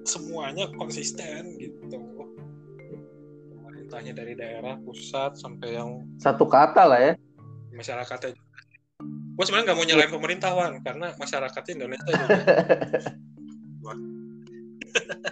[0.04, 1.98] semuanya konsisten gitu.
[3.50, 7.12] Pemerintah entahnya dari daerah pusat sampai yang satu kata lah ya.
[7.74, 8.38] masyarakatnya
[9.34, 12.38] gue sebenarnya nggak mau nyalain pemerintah Wan karena masyarakatnya Indonesia juga.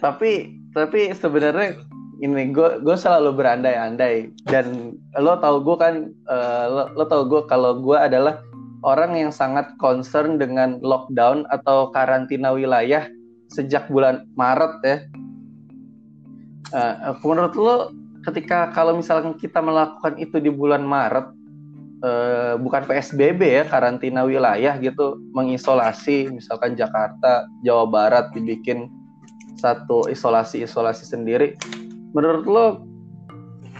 [0.02, 1.78] Tapi tapi sebenarnya
[2.18, 4.35] ini gue gue selalu berandai-andai.
[4.50, 8.42] Dan lo tau gue kan uh, lo, lo tau gue kalau gue adalah
[8.82, 13.06] orang yang sangat concern dengan lockdown atau karantina wilayah
[13.52, 14.96] sejak bulan Maret ya.
[16.72, 17.76] Uh, menurut lo
[18.24, 21.26] ketika kalau misalkan kita melakukan itu di bulan Maret
[22.00, 28.88] uh, bukan PSBB ya karantina wilayah gitu mengisolasi misalkan Jakarta Jawa Barat dibikin
[29.60, 31.54] satu isolasi-isolasi sendiri.
[32.16, 32.66] Menurut lo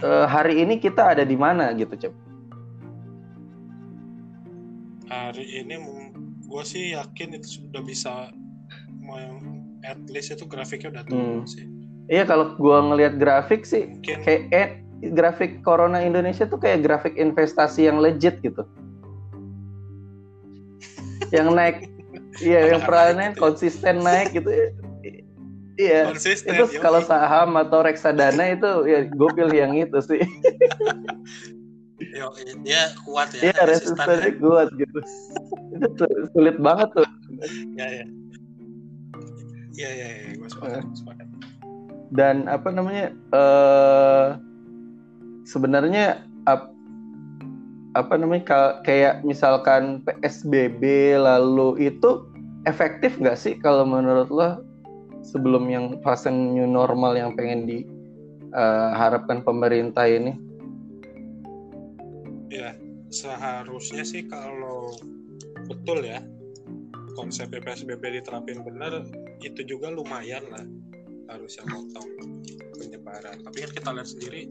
[0.05, 2.13] uh, hari ini kita ada di mana gitu, Cep?
[5.11, 5.75] Hari ini
[6.47, 8.31] gue sih yakin itu sudah bisa
[9.83, 11.47] at least itu grafiknya udah turun hmm.
[11.47, 11.65] sih.
[12.11, 14.17] Iya kalau gue ngelihat grafik sih Mungkin...
[14.27, 14.69] kayak eh,
[15.15, 18.63] grafik Corona Indonesia tuh kayak grafik investasi yang legit gitu.
[21.35, 21.87] yang naik,
[22.43, 23.43] iya yang perannya gitu ya.
[23.43, 24.49] konsisten naik gitu.
[25.73, 26.13] Iya.
[26.13, 30.21] Konsisten, itu kalau saham atau reksadana itu ya gue pilih yang itu sih.
[32.13, 32.29] Yo,
[32.61, 33.49] dia kuat ya.
[33.49, 34.37] Iya, resistennya ya.
[34.37, 34.99] kuat gitu.
[35.73, 37.07] itu sulit banget tuh.
[37.73, 38.05] Ya, ya.
[39.73, 41.27] Iya, iya, iya, gue sepakat, sepakat.
[42.13, 43.09] Dan apa namanya?
[43.33, 44.37] uh,
[45.49, 46.69] sebenarnya ap,
[47.97, 52.25] apa namanya kayak misalkan PSBB lalu itu
[52.69, 54.61] efektif nggak sih kalau menurut lo
[55.25, 60.37] sebelum yang fase new normal yang pengen diharapkan uh, pemerintah ini?
[62.53, 62.77] Ya,
[63.09, 64.93] seharusnya sih kalau
[65.65, 66.21] betul ya
[67.17, 69.05] konsep PSBB diterapin benar
[69.41, 70.65] itu juga lumayan lah
[71.31, 72.09] harusnya motong
[72.77, 73.41] penyebaran.
[73.41, 74.41] Tapi kan kita lihat sendiri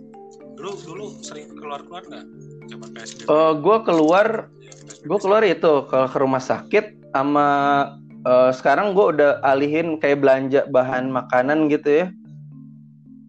[0.58, 2.26] dulu dulu sering keluar keluar nggak?
[2.72, 3.26] Zaman PSBB?
[3.28, 4.26] Uh, gue keluar,
[4.58, 4.72] ya,
[5.06, 7.48] gue keluar itu ke, ke rumah sakit sama
[8.24, 12.06] uh, sekarang gue udah alihin kayak belanja bahan makanan gitu ya.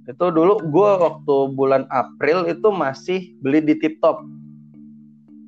[0.09, 4.23] Itu dulu gue waktu bulan April itu masih beli di Tip Top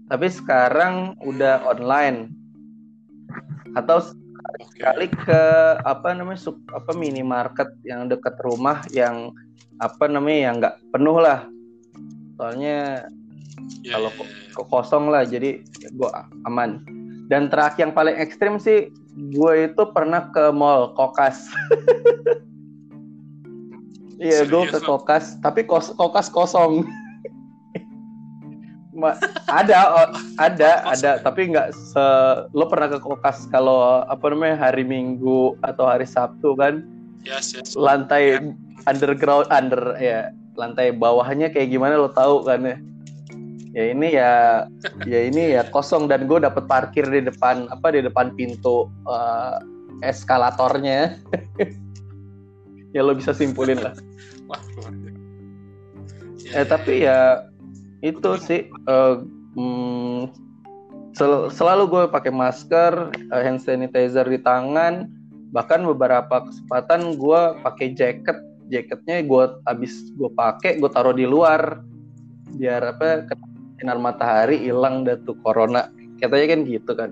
[0.06, 2.30] tapi sekarang udah online.
[3.74, 4.06] Atau
[4.64, 5.42] sekali ke
[5.84, 9.34] apa namanya sub, apa minimarket yang dekat rumah yang
[9.84, 11.48] apa namanya yang nggak penuh lah.
[12.40, 13.08] Soalnya
[13.84, 14.66] yeah, kalau yeah, yeah.
[14.68, 16.10] kosong lah jadi ya gue
[16.48, 16.84] aman.
[17.26, 21.50] Dan terakhir yang paling ekstrim sih gue itu pernah ke mall kokas.
[24.16, 26.88] Iya gue ke kokas tapi kos kokas kosong
[29.52, 30.08] ada oh,
[30.40, 31.12] ada ada.
[31.20, 32.06] Tapi nggak se
[32.56, 36.84] lo pernah ke kokas kalau apa namanya hari minggu atau hari sabtu kan?
[37.26, 37.74] Yes, yes.
[37.74, 38.86] lantai yeah.
[38.86, 42.78] underground under ya lantai bawahnya kayak gimana lo tahu kan ya?
[43.76, 44.32] Ya ini ya
[45.04, 49.60] ya ini ya kosong dan gue dapet parkir di depan apa di depan pintu uh,
[50.04, 51.20] eskalatornya.
[52.96, 53.92] Ya lo bisa simpulin lah.
[56.48, 57.44] Ya, eh tapi ya
[58.06, 59.26] itu sih uh,
[59.58, 60.30] hmm,
[61.18, 65.10] sel selalu gue pakai masker uh, hand sanitizer di tangan
[65.50, 68.38] bahkan beberapa kesempatan gue pakai jaket
[68.70, 71.82] jaketnya gue abis gue pakai gue taruh di luar
[72.62, 73.26] biar apa
[73.82, 75.90] sinar matahari hilang dah tuh corona
[76.22, 77.12] katanya kan gitu kan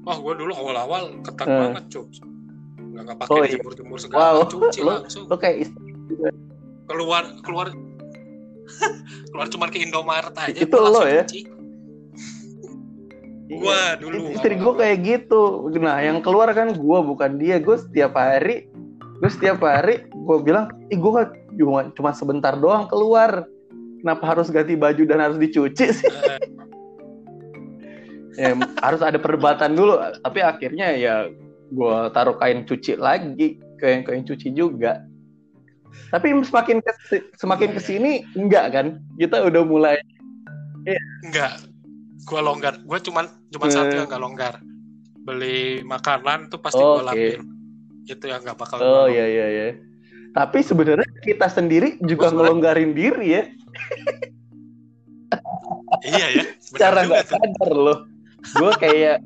[0.00, 1.60] Wah, gue dulu awal-awal ketat uh.
[1.70, 2.08] banget, cuy.
[2.96, 3.52] Gak, gak pakai oh, iya.
[3.60, 4.48] jemur-jemur segala, wow.
[4.48, 5.24] cuci lo, langsung.
[5.28, 5.89] Lo kayak istri.
[6.90, 7.70] Keluar, keluar,
[9.30, 10.58] keluar cuma ke Indomaret aja.
[10.58, 11.22] Itu lo ya?
[11.22, 11.46] Cuci.
[13.50, 13.98] Gua iya.
[13.98, 14.34] dulu.
[14.34, 15.70] Istri gue kayak gitu.
[15.78, 17.62] Nah, yang keluar kan gue bukan dia.
[17.62, 18.66] Gue setiap hari,
[19.22, 21.10] gue setiap hari gue bilang, ih gue
[21.58, 23.46] cuma cuma sebentar doang keluar
[24.00, 26.08] kenapa harus ganti baju dan harus dicuci sih
[28.40, 31.14] ya, harus ada perdebatan dulu tapi akhirnya ya
[31.70, 35.04] gue taruh kain cuci lagi kain kain cuci juga
[36.10, 36.92] tapi semakin ke,
[37.38, 39.96] semakin ke sini enggak kan kita udah mulai
[40.86, 41.00] ya.
[41.26, 41.52] enggak
[42.24, 43.74] gue longgar gue cuman cuma hmm.
[43.74, 44.54] satu yang enggak longgar
[45.20, 47.34] beli makanan tuh pasti oh, gue okay.
[48.08, 49.90] itu yang nggak bakal oh iya iya iya
[50.30, 53.42] tapi sebenarnya kita sendiri juga ngelonggarin diri ya.
[56.06, 56.44] iya ya.
[56.62, 57.98] Secara nggak sadar loh.
[58.54, 59.18] Gue kayak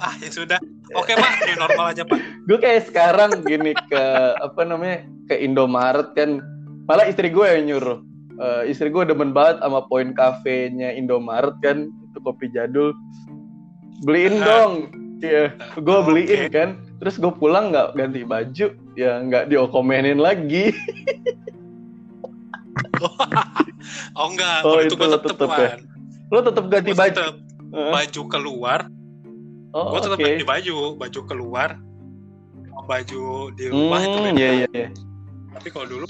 [0.00, 0.60] ah ya sudah
[0.96, 4.04] oke pak normal aja pak gue kayak sekarang gini ke
[4.40, 6.42] apa namanya ke Indomaret kan
[6.90, 7.98] malah istri gue yang nyuruh
[8.42, 12.96] uh, istri gue demen banget sama poin kafenya Indomaret kan itu kopi jadul
[14.02, 14.46] beliin uh.
[14.46, 14.74] dong
[15.20, 16.56] Iya, gue beliin Oke.
[16.56, 16.80] kan.
[16.96, 20.72] Terus gue pulang nggak ganti baju, ya nggak diokomenin lagi.
[24.16, 25.76] oh enggak, Oh, kalau itu itu gue tetep tetep ya?
[26.32, 27.12] Lo tetap ganti Gua baju.
[27.12, 27.36] tetep
[27.70, 28.80] baju keluar,
[29.70, 31.78] Oh, gue tetap ganti baju, baju keluar,
[32.84, 33.22] baju
[33.54, 34.38] di rumah itu Hmm, beda.
[34.38, 34.88] iya iya iya.
[35.54, 36.06] Tapi kalau dulu,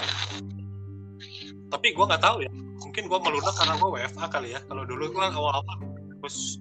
[1.69, 2.51] tapi gue nggak tahu ya.
[2.81, 4.61] Mungkin gue melunak karena gue WFA kali ya.
[4.65, 5.77] Kalau dulu gue awal-awal
[6.21, 6.57] terus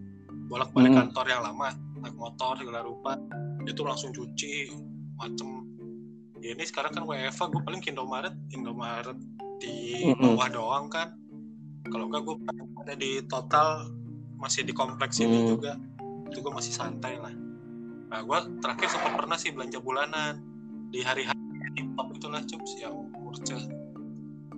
[0.47, 0.99] bolak-balik Hmm.
[1.07, 3.15] kantor yang lama, naik motor segala rupa,
[3.63, 4.67] itu langsung cuci
[5.15, 5.47] macem.
[6.39, 9.15] Ya, ini sekarang kan WFA gue paling Indomaret, Indomaret
[9.59, 10.35] di Mm-mm.
[10.35, 11.15] bawah doang kan.
[11.85, 12.35] Kalau enggak gue
[12.77, 13.88] ada di total
[14.35, 15.49] masih di kompleks ini Hmm.
[15.49, 15.73] juga.
[16.29, 17.33] Itu gue masih santai lah.
[18.09, 20.41] Nah gue terakhir sempat pernah sih belanja bulanan.
[20.89, 21.37] Di hari-hari
[21.75, 23.53] TikTok itulah cups yang murce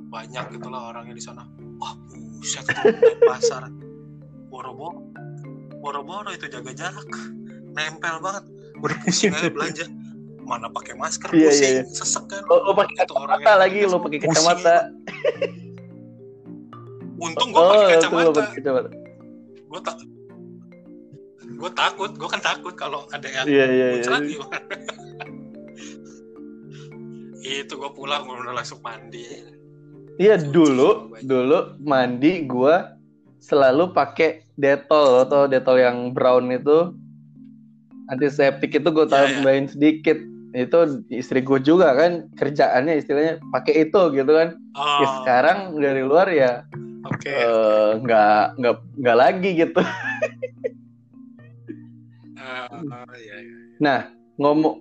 [0.07, 1.47] banyak itulah orangnya di sana.
[1.77, 1.95] Wah
[2.37, 3.71] buset itu naik pasar.
[4.47, 5.07] Boro-boro.
[5.79, 7.07] Boro-boro itu jaga jarak.
[7.71, 8.43] Nempel banget.
[8.77, 9.85] Udah pusing aja belanja.
[10.41, 11.83] Mana pakai masker Iya, pusing iya.
[11.87, 12.43] sesek kan.
[12.47, 13.39] Lo, lo pakai Itu orangnya.
[13.39, 14.75] kacamata lagi, lo pakai kacamata.
[17.21, 18.89] untung gue Oh, pakai kacamata pakai kacamata.
[19.71, 19.95] gue tak
[21.61, 23.87] gue takut gue kan takut kalau ada yang Iya iya iya.
[24.01, 24.57] muncrat gimana
[27.61, 29.25] itu gue pulang gue udah langsung mandi
[30.19, 30.89] Iya Cuci dulu,
[31.23, 32.93] dulu mandi gua
[33.41, 36.93] selalu pakai detol atau detol yang brown itu
[38.11, 39.25] antiseptik itu gue Iya, iya.
[39.33, 40.17] tambahin sedikit.
[40.51, 44.59] Itu istri gue juga kan kerjaannya istilahnya pakai itu gitu kan.
[44.77, 46.67] oh Ya, sekarang dari luar ya
[47.07, 49.81] oke eh, nggak nggak nggak lagi gitu.
[52.51, 53.55] Eh, eh, iya, iya.
[53.79, 53.99] Nah
[54.41, 54.75] ngomong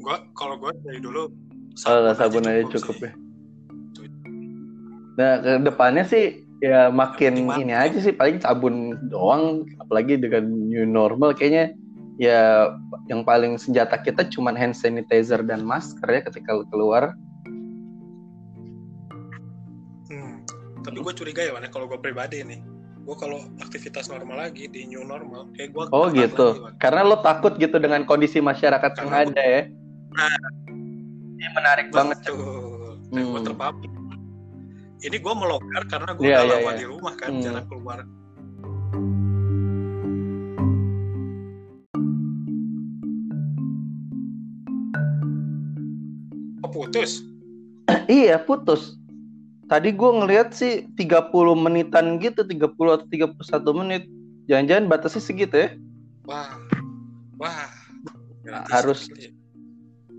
[0.00, 1.28] gue kalau gue dari dulu
[1.86, 3.12] oh, sabun aja cukup ya.
[5.18, 10.46] Nah ke depannya sih ya makin penting ini aja sih paling sabun doang apalagi dengan
[10.46, 11.74] new normal kayaknya
[12.22, 12.70] ya
[13.10, 17.14] yang paling senjata kita cuman hand sanitizer dan masker ya ketika lu keluar
[20.12, 20.44] Hmm.
[20.84, 22.71] Tapi gue curiga ya, Wan, ya, kalau gue pribadi nih.
[23.02, 27.58] Gue kalau aktivitas normal lagi di new normal, kayak gue oh gitu karena lo takut
[27.58, 29.62] gitu dengan kondisi masyarakat yang Karena ada ya
[31.42, 32.22] ini menarik banget.
[32.22, 33.02] Betul.
[33.10, 33.46] Dan gue Hmm.
[33.50, 33.90] terpapar.
[35.02, 36.78] Ini gue melonggar karena gue Iya, udah lama iya.
[36.78, 37.42] di rumah kan, Hmm.
[37.42, 37.98] jarang keluar.
[46.62, 47.26] Oh, putus.
[48.06, 49.01] iya putus
[49.72, 54.04] tadi gue ngelihat sih 30 menitan gitu 30 atau 31 menit
[54.44, 55.68] jangan-jangan batasnya segitu ya
[56.28, 56.60] Wah,
[57.40, 57.72] wah.
[58.44, 59.32] Gratis Harus- kali ya.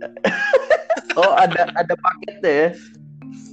[1.22, 2.70] oh ada ada paket deh ya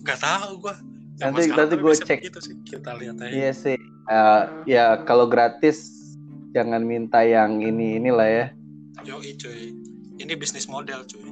[0.01, 0.75] Gak tahu gue.
[1.21, 2.25] Nanti- nanti gua cek.
[2.25, 2.57] Gitu sih.
[2.65, 3.29] Kita lihat aja.
[3.29, 3.77] Iya sih.
[4.09, 5.85] Eh, ya kalau gratis
[6.57, 8.47] jangan minta yang ini inilah ya.
[9.05, 9.77] Yoi cuy.
[10.17, 11.29] Ini bisnis model cuy.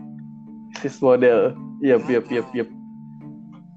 [0.84, 1.56] Sis model.
[1.80, 2.68] Yep, yep, yep, yep.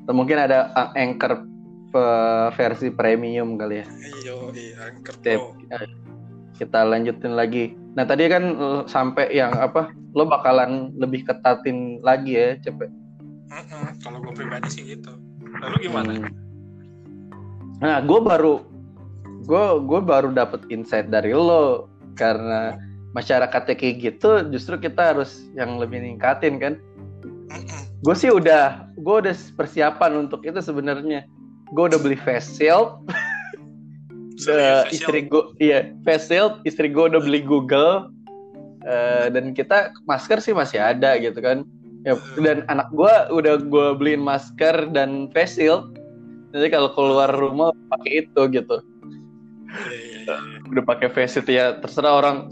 [0.06, 1.46] Atau mungkin ada uh, anchor
[1.94, 3.86] eh, versi premium kali ya.
[4.26, 5.16] Yoi, Anchor.
[5.22, 5.56] Pro.
[5.72, 5.90] Eh,
[6.58, 7.74] Kita lanjutin lagi.
[7.98, 9.90] Nah tadi kan eh, sampai yang apa?
[10.12, 12.92] Lo bakalan lebih ketatin lagi ya, cepet.
[14.04, 15.16] Kalau gue pribadi sih gitu.
[15.60, 16.12] Lalu gimana?
[16.16, 16.32] Hmm.
[17.82, 18.64] Nah, gue baru
[19.42, 22.78] gue gue baru dapet insight dari lo karena
[23.12, 26.74] masyarakatnya kayak gitu, justru kita harus yang lebih ningkatin kan.
[28.02, 31.26] Gue sih udah gue udah persiapan untuk itu sebenarnya.
[31.72, 33.00] Gue udah beli face shield,
[34.42, 38.10] Serius, eh, istri gue iya face shield, istri gue udah beli Google
[38.90, 41.62] eh, dan kita masker sih masih ada gitu kan.
[42.02, 45.94] Ya, dan anak gue udah gue beliin masker dan face shield.
[46.52, 48.82] Jadi kalau keluar rumah pakai itu gitu.
[49.72, 50.36] Iya, iya, iya.
[50.74, 52.50] Udah pakai face shield ya terserah orang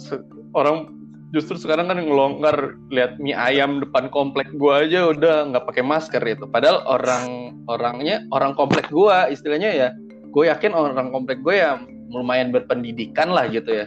[0.53, 0.98] orang
[1.29, 6.23] justru sekarang kan ngelonggar lihat mie ayam depan komplek gua aja udah nggak pakai masker
[6.25, 6.45] itu.
[6.49, 9.89] Padahal orang orangnya orang komplek gua istilahnya ya
[10.29, 13.85] gue yakin orang komplek gue ya lumayan berpendidikan lah gitu ya.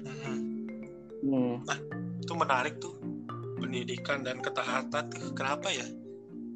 [0.00, 0.36] Mm-mm.
[1.24, 1.54] Hmm.
[2.20, 2.96] Itu menarik tuh.
[3.60, 5.12] Pendidikan dan ketaatan.
[5.36, 5.84] Kenapa ya?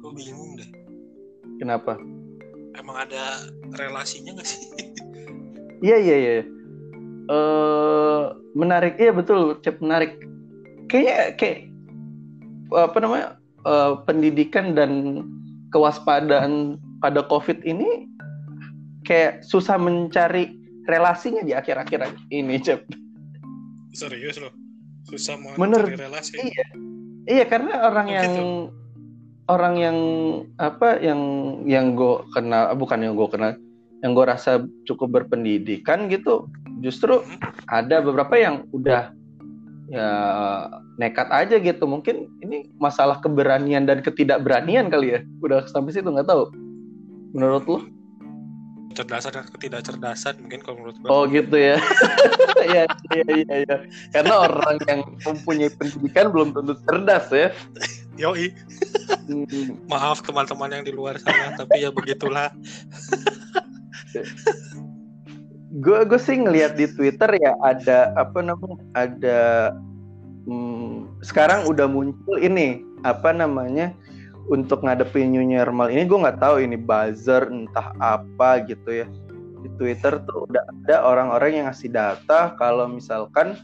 [0.01, 0.69] Gue bingung deh.
[1.61, 1.97] Kenapa?
[2.77, 4.61] Emang ada relasinya gak sih?
[5.77, 6.41] Iya iya iya.
[7.27, 8.23] Eh
[8.55, 10.15] menarik iya betul cep menarik.
[10.87, 11.59] Kayaknya kayak
[12.71, 13.27] apa namanya
[13.63, 14.91] eh, pendidikan dan
[15.71, 18.07] kewaspadaan pada COVID ini
[19.03, 20.55] kayak susah mencari
[20.87, 22.87] relasinya di akhir-akhir ini cep.
[23.91, 24.51] Serius loh.
[25.07, 26.35] Susah mau Menurut- cari relasi.
[26.39, 26.65] Iya.
[27.27, 28.43] Iya karena orang Oh, yang gitu.
[29.47, 29.97] orang yang
[30.59, 31.19] apa yang
[31.67, 33.51] yang gue kenal bukan yang gue kenal
[34.05, 36.45] yang gue rasa cukup berpendidikan gitu
[36.81, 37.39] justru Hmm.
[37.69, 39.09] ada beberapa yang udah
[39.87, 40.09] ya
[40.99, 41.87] nekat aja gitu.
[41.87, 45.19] Mungkin ini masalah keberanian dan ketidakberanian kali ya.
[45.39, 46.51] Udah sampai situ nggak tahu.
[47.33, 47.79] Menurut lo
[48.97, 51.77] cerdasan dan ketidakcerdasan mungkin kalau menurut gue oh gitu ya.
[52.57, 53.75] Iya iya iya ya.
[54.09, 57.53] karena orang yang mempunyai pendidikan belum tentu cerdas ya.
[58.21, 58.49] Yoi.
[59.29, 62.49] Hmm, maaf teman-teman yang di luar sana tapi ya begitulah
[65.83, 69.39] gue gue sih ngelihat di Twitter ya ada apa namanya ada
[70.47, 73.91] hmm, sekarang udah muncul ini apa namanya
[74.47, 79.07] untuk ngadepin new normal ini gue nggak tahu ini buzzer entah apa gitu ya.
[79.57, 83.59] Di Twitter tuh udah ada orang-orang yang ngasih data kalau misalkan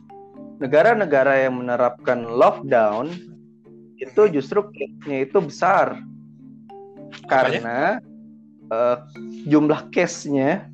[0.59, 3.13] negara-negara yang menerapkan lockdown
[4.01, 5.95] itu justru case-nya itu besar.
[7.31, 8.03] Karena
[8.72, 8.97] eh,
[9.47, 10.68] jumlah case-nya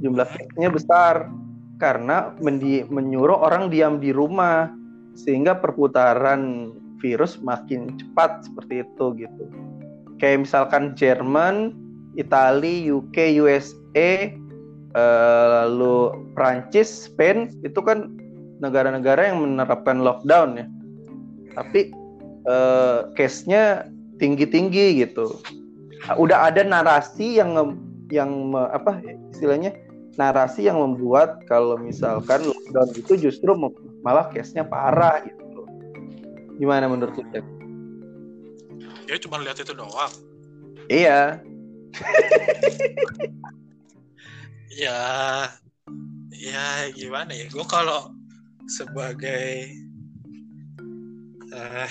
[0.00, 1.28] jumlah case-nya besar
[1.82, 4.70] karena mendi- menyuruh orang diam di rumah
[5.14, 6.72] sehingga perputaran
[7.02, 9.44] virus makin cepat seperti itu gitu.
[10.22, 11.76] Kayak misalkan Jerman,
[12.16, 14.32] Itali, UK, USA,
[14.94, 18.14] eh, lalu Prancis, Spain itu kan
[18.62, 20.66] negara-negara yang menerapkan lockdown ya.
[21.58, 21.92] Tapi
[22.48, 25.42] eh, case-nya tinggi-tinggi gitu.
[26.20, 27.56] Udah ada narasi yang
[28.12, 29.00] yang apa
[29.32, 29.72] istilahnya
[30.20, 33.50] narasi yang membuat kalau misalkan lockdown itu justru
[34.04, 35.64] malah case-nya parah gitu.
[36.60, 37.24] Gimana menurut lu?
[39.04, 39.92] Dia cuma lihat itu doang
[40.88, 41.40] Iya.
[44.74, 45.00] ya
[46.34, 48.10] ya gimana ya gue kalau
[48.66, 49.70] sebagai
[51.54, 51.88] eh,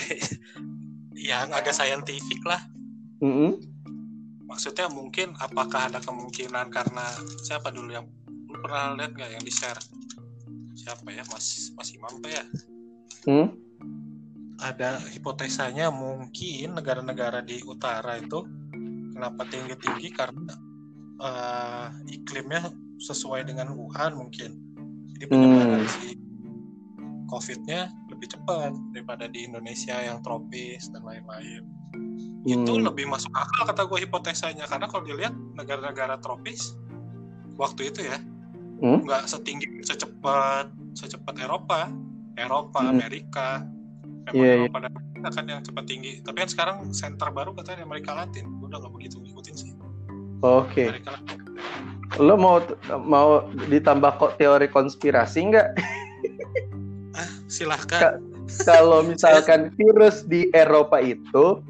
[1.32, 2.60] yang agak saintifik lah
[3.24, 3.73] Mm-mm.
[4.44, 7.04] Maksudnya mungkin apakah ada kemungkinan karena
[7.42, 9.80] siapa dulu yang lu pernah lihat nggak yang di share
[10.74, 11.24] siapa ya?
[11.32, 12.44] Mas mas Imam ya?
[13.24, 13.48] Hmm?
[14.62, 18.46] ada hipotesanya mungkin negara-negara di utara itu
[19.12, 20.54] kenapa tinggi-tinggi karena
[21.20, 22.70] eh, iklimnya
[23.02, 24.54] sesuai dengan Wuhan mungkin.
[25.14, 25.90] Jadi penyebaran Hmm.
[25.90, 26.08] si
[27.28, 31.73] COVID-nya lebih cepat daripada di Indonesia yang tropis dan lain-lain
[32.44, 32.84] itu Hmm.
[32.84, 36.76] lebih masuk akal kata gue hipotesanya karena kalau dilihat negara-negara tropis
[37.56, 38.20] waktu itu ya
[38.74, 39.00] Hmm?
[39.00, 41.88] nggak setinggi secepat secepat Eropa
[42.36, 42.92] Eropa Hmm.
[42.92, 43.64] Amerika
[44.28, 44.52] memang iya.
[44.60, 48.44] Eropa dan Amerika kan yang cepat tinggi tapi kan sekarang center baru katanya Amerika Latin
[48.60, 49.72] gue udah nggak begitu ngikutin sih
[50.40, 50.92] Oke.
[50.92, 51.38] Amerika Latin
[52.14, 52.60] Lo mau
[53.00, 55.68] mau ditambah kok teori konspirasi nggak?
[57.48, 58.20] silahkan
[58.62, 61.62] Kalau misalkan virus di Eropa itu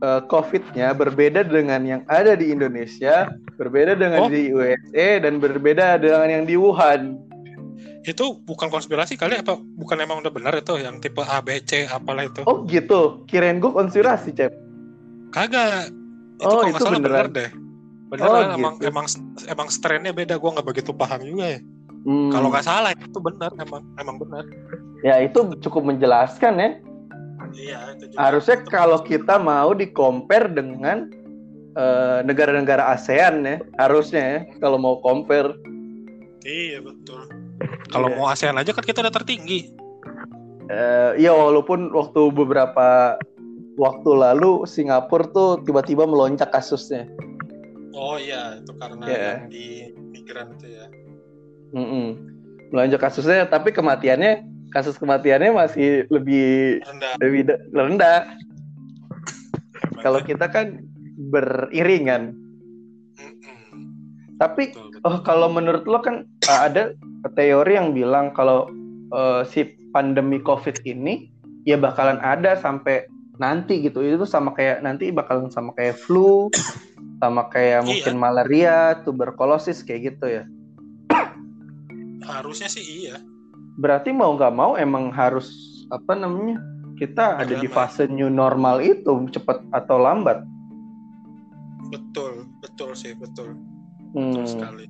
[0.00, 4.28] eh, COVID-nya berbeda dengan yang ada di Indonesia, berbeda dengan Oh.
[4.28, 7.20] di USA dan berbeda dengan yang di Wuhan.
[8.00, 11.84] itu bukan konspirasi kali apa bukan emang udah benar itu yang tipe A B C
[11.84, 13.20] apalah itu Oh gitu.
[13.26, 14.48] Kirain gue konspirasi, Cep.
[15.30, 15.92] kagak
[16.34, 17.12] itu Oh, kalau itu salah beneran.
[17.12, 17.50] bener deh
[18.08, 18.88] beneran Oh, emang gitu.
[18.88, 19.06] emang
[19.46, 21.60] emang strainnya beda gue nggak begitu paham juga ya
[22.00, 22.32] Hmm.
[22.32, 24.44] kalau nggak salah itu benar emang emang benar
[25.00, 26.68] Ya itu cukup menjelaskan ya.
[27.54, 28.18] Iya itu juga.
[28.20, 31.10] Harusnya kalau kita mau di compare dengan
[31.70, 35.54] eh, negara-negara ASEAN ya, harusnya ya kalau mau compare.
[36.42, 37.30] Iya betul.
[37.94, 38.16] Kalau Iya.
[38.18, 39.70] mau ASEAN aja kan kita udah tertinggi.
[40.66, 43.14] Eh, Iya walaupun waktu beberapa
[43.78, 47.06] waktu lalu Singapura tuh tiba-tiba melonjak kasusnya.
[47.94, 49.18] Oh iya itu karena Iya.
[49.18, 49.66] yang di
[50.10, 50.86] migran itu ya.
[51.70, 52.06] Mm-mm.
[52.70, 57.14] Melonjak kasusnya, tapi kematiannya kasus kematiannya masih lebih Rendah.
[57.18, 58.20] lebih de- rendah.
[60.00, 60.80] Kalau kita kan
[61.30, 62.32] beriringan.
[64.40, 65.00] Tapi Betul, betul.
[65.04, 66.96] oh kalau menurut lo kan uh, ada
[67.36, 68.72] teori yang bilang kalau
[69.12, 71.28] uh, si pandemi COVID ini
[71.68, 73.04] ya bakalan ada sampai
[73.36, 74.00] nanti gitu.
[74.00, 76.48] Itu sama kayak nanti bakalan sama kayak flu,
[77.20, 77.86] sama kayak Iya.
[77.86, 80.44] mungkin malaria, tuberkulosis kayak gitu ya.
[82.24, 83.20] Harusnya sih iya.
[83.78, 85.50] Berarti mau nggak mau emang harus
[85.92, 86.58] apa namanya?
[86.98, 90.44] Kita ada di fase new normal itu cepat atau lambat.
[91.88, 93.56] Betul, betul sih, betul.
[94.14, 94.34] Hmm.
[94.34, 94.86] Betul sekali.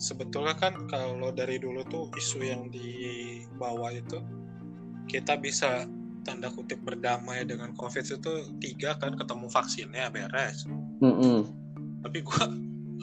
[0.00, 4.20] Sebetulnya kan kalau dari dulu tuh isu yang dibawa itu
[5.08, 5.84] kita bisa
[6.24, 10.68] tanda kutip berdamai dengan COVID itu tiga kan ketemu vaksinnya beres.
[11.00, 11.48] Mm-mm.
[12.04, 12.48] tapi gua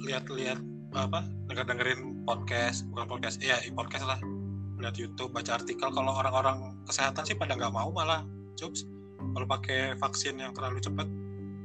[0.05, 0.61] lihat-lihat
[0.93, 4.19] apa denger dengerin podcast bukan podcast iya podcast lah
[4.77, 5.89] lihat YouTube baca artikel.
[5.89, 8.21] Kalau orang-orang kesehatan sih pada nggak mau malah.
[8.57, 8.85] Cups
[9.33, 11.05] kalau pakai vaksin yang terlalu cepat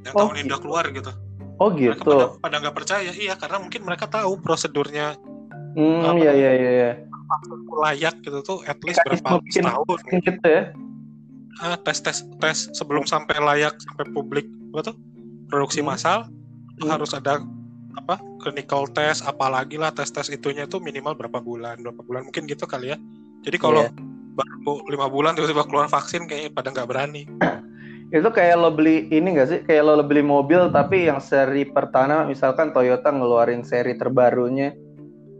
[0.02, 0.64] yang Oh, tahun ini udah gitu.
[0.64, 1.12] keluar gitu.
[1.56, 2.10] Oh mereka gitu.
[2.10, 3.10] pada pada nggak percaya.
[3.10, 5.16] Iya karena mungkin mereka tahu prosedurnya.
[5.72, 6.90] Hmm, apa ya ya ya ya.
[7.32, 7.48] vaksin
[7.80, 10.62] layak gitu tuh at least berapa Mungkin- tahun gitu ya?
[11.60, 14.44] Ah, tes tes tes sebelum sampai layak sampai publik.
[14.72, 14.96] Apa tuh?
[15.48, 15.88] Produksi Hmm.
[15.88, 16.18] massal
[16.80, 16.88] Hmm.
[16.88, 17.40] harus ada
[17.92, 22.48] apa clinical test apalagi lah tes tes itunya tuh minimal berapa bulan berapa bulan mungkin
[22.48, 22.98] gitu kali ya.
[23.42, 23.92] Jadi kalau Iya.
[24.32, 27.22] baru lima bulan tiba-tiba keluar vaksin kayaknya pada nggak berani.
[28.12, 29.60] Itu kayak lo beli ini gak sih?
[29.64, 34.76] Kayak lo beli mobil tapi yang seri pertama misalkan Toyota ngeluarin seri terbarunya.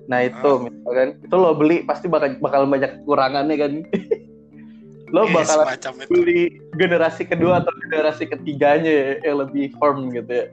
[0.08, 0.56] Nah itu Ah.
[0.56, 3.72] misalkan itu lo beli pasti bakal bakal banyak kekurangannya kan?
[5.12, 5.92] Lo Eh, bakal itu.
[6.08, 6.40] beli
[6.80, 10.46] generasi kedua atau generasi ketiganya ya, yang lebih firm gitu ya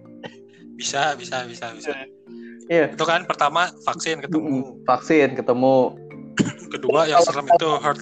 [0.80, 1.92] bisa bisa bisa bisa.
[2.72, 2.96] Iya.
[2.96, 4.80] Itu kan pertama vaksin ketemu.
[4.88, 6.00] Vaksin ketemu.
[6.74, 8.00] Kedua yang serem itu herd.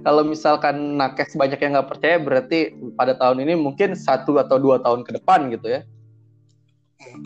[0.00, 4.78] Kalau misalkan nakes banyak yang nggak percaya berarti pada tahun ini mungkin satu atau dua
[4.80, 5.80] tahun ke depan gitu ya?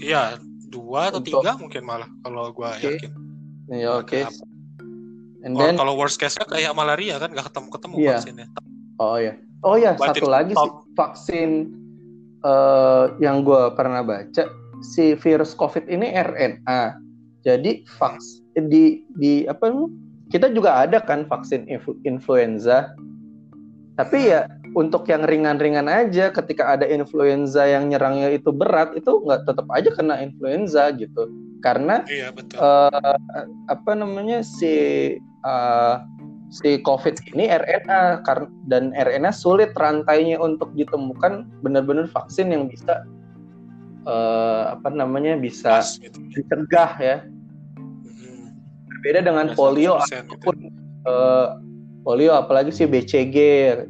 [0.01, 0.23] Iya
[0.73, 2.99] dua atau Untuk- tiga mungkin malah kalau gua Oke.
[2.99, 3.11] yakin.
[3.71, 4.19] Ya oke.
[4.27, 4.33] Agak
[5.45, 5.77] and then?
[5.77, 8.11] kalau worst case-nya kayak malaria kan nggak ketemu ketemu Iya.
[8.17, 8.47] vaksinnya.
[8.97, 9.35] Oh ya,
[9.67, 10.71] oh ya satu lagi sih.
[10.95, 11.51] Vaksin
[12.45, 14.45] eh, yang gue pernah baca
[14.85, 17.01] si virus COVID ini RNA.
[17.45, 19.69] Jadi vaks di di apa
[20.29, 22.93] kita juga ada kan vaksin influ- influenza.
[23.95, 29.47] Tapi ya untuk yang ringan-ringan aja ketika ada influenza yang nyerangnya itu berat itu nggak
[29.47, 31.31] tetap aja kena influenza gitu.
[31.63, 34.75] Karena iya betul eh, apa namanya si
[35.21, 35.95] eh,
[36.55, 38.23] si COVID ini RNA
[38.71, 43.03] dan RNA sulit rantainya untuk ditemukan benar-benar vaksin yang bisa
[44.07, 46.15] eh, apa namanya bisa Pas, gitu.
[46.31, 47.17] dicegah ya.
[48.07, 48.55] Hmm.
[48.87, 50.15] Berbeda dengan Ya, polio 100% gitu.
[50.31, 50.57] ataupun
[51.11, 51.49] eh,
[52.07, 53.37] polio apalagi si BCG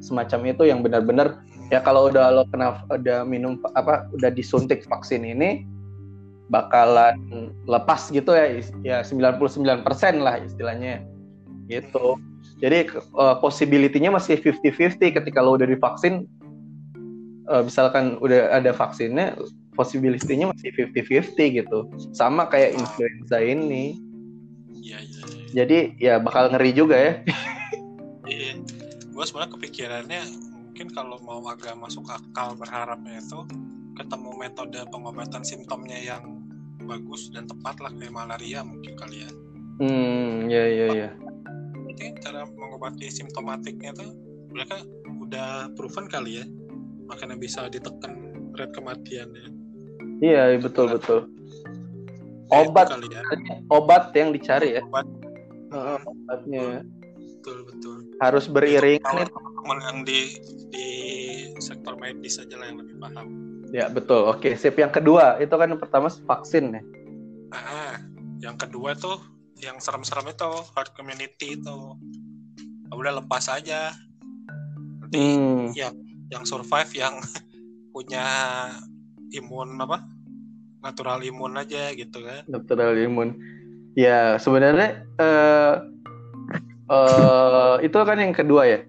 [0.00, 5.20] semacam itu yang benar-benar ya kalau udah lo kena udah minum apa udah disuntik vaksin
[5.20, 5.68] ini
[6.48, 7.16] bakalan
[7.64, 9.82] lepas gitu ya ya 99%
[10.20, 11.02] lah istilahnya
[11.72, 12.20] gitu
[12.64, 16.24] jadi eh, possibility-nya masih 50-50 ketika lo udah divaksin
[17.52, 19.36] eh, misalkan udah ada vaksinnya
[19.76, 21.78] possibility-nya masih 50-50 gitu
[22.16, 24.00] sama kayak influenza ini
[24.84, 25.44] Iya, iya, iya.
[25.56, 27.12] jadi ya bakal ngeri juga ya
[28.24, 28.56] Iya.
[29.12, 30.20] Gue sebenarnya kepikirannya
[30.74, 33.46] mungkin kalau mau agak masuk akal berharapnya itu
[33.94, 36.42] ketemu metode pengobatan simptomnya yang
[36.82, 39.30] bagus dan tepat lah kayak malaria mungkin kali ya.
[39.78, 41.08] hmm ya ya ya
[41.98, 44.10] Cara mengobati simptomatiknya tuh
[44.50, 44.82] mereka
[45.22, 46.46] udah proven kali ya.
[47.10, 49.46] Makanya bisa ditekan rate kematiannya.
[50.22, 51.26] Iya betul betul.
[52.48, 52.86] Ya, itu Obat.
[52.92, 53.22] kali ya.
[53.72, 54.82] Obat yang dicari ya.
[54.86, 55.06] Obat
[55.74, 56.86] Obatnya
[57.44, 57.96] betul betul.
[58.22, 59.36] harus beriringan Kalau itu.
[59.60, 60.20] teman yang di
[60.72, 60.88] di
[61.60, 63.26] sektor medis aja lah yang lebih paham.
[63.74, 64.30] Ya betul.
[64.30, 64.78] Oke sip.
[64.78, 66.82] Yang kedua itu kan yang pertama vaksin ya.
[67.52, 67.98] Ah,
[68.40, 69.18] yang kedua tuh
[69.62, 71.76] yang serem-serem itu herd community itu
[72.94, 73.90] udah lepas aja
[75.02, 75.70] nanti Hmm.
[76.30, 77.18] yang survive yang
[77.94, 78.26] punya
[79.34, 80.02] imun apa
[80.84, 83.32] natural imun aja gitu kan Natural imun.
[83.96, 85.74] Ya sebenarnya eh
[86.92, 88.80] eh, itu kan yang kedua ya.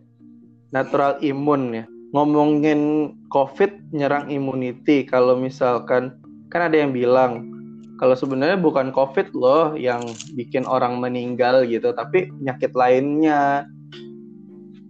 [0.75, 1.85] Natural imun ya.
[2.11, 5.07] Ngomongin COVID nyerang immunity.
[5.07, 6.19] Kalau misalkan
[6.51, 7.54] kan ada yang bilang
[7.95, 13.63] kalau sebenarnya bukan COVID loh yang bikin orang meninggal gitu, tapi penyakit lainnya.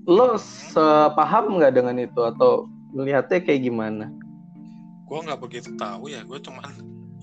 [0.06, 4.10] Lo sepaham nggak dengan itu atau melihatnya kayak gimana?
[5.06, 6.66] gue nggak begitu tahu ya gue cuman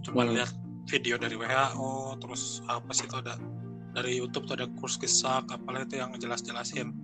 [0.06, 0.34] cuman Hmm.
[0.38, 0.50] lihat
[0.86, 3.34] video dari WHO terus apa sih itu ada
[3.92, 6.94] dari YouTube tuh ada kurs kesak apalah itu yang jelas-jelasin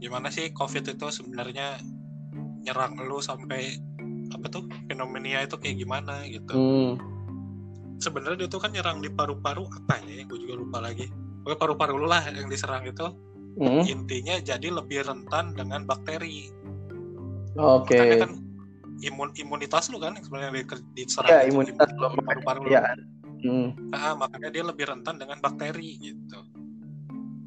[0.00, 1.80] gimana sih COVID itu sebenarnya
[2.64, 3.76] nyerang lu sampai
[4.32, 6.92] apa tuh fenomena itu kayak gimana gitu Hmm.
[7.98, 11.08] Sebenarnya dia tuh kan nyerang di paru-paru apa ya gue juga lupa lagi
[11.42, 13.06] pokoknya paru-paru lah yang diserang itu
[13.56, 13.80] Hmm.
[13.82, 16.52] intinya jadi lebih rentan dengan bakteri
[17.56, 17.96] Oke.
[17.96, 18.32] makanya kan
[19.00, 22.70] imun imunitas lu kan sebenarnya di- diserang Ya, itu, imunitas imun- lo paru-paru lu.
[22.70, 22.84] Ya.
[23.40, 23.72] Hmm.
[23.88, 26.36] Nah, makanya dia lebih rentan dengan bakteri gitu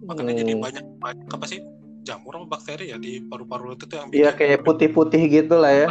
[0.01, 0.63] makanya jadi Hmm.
[0.65, 1.61] banyak banyak apa sih
[2.01, 5.87] jamur apa bakteri ya di paru-paru itu tuh yang Iya kayak putih-putih gitu lah ya.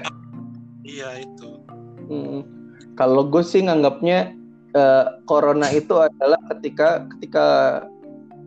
[0.83, 1.63] iya itu
[2.09, 2.43] Hmm.
[2.97, 4.35] Kalau gue sih nganggapnya
[4.75, 7.47] eh, corona itu adalah ketika ketika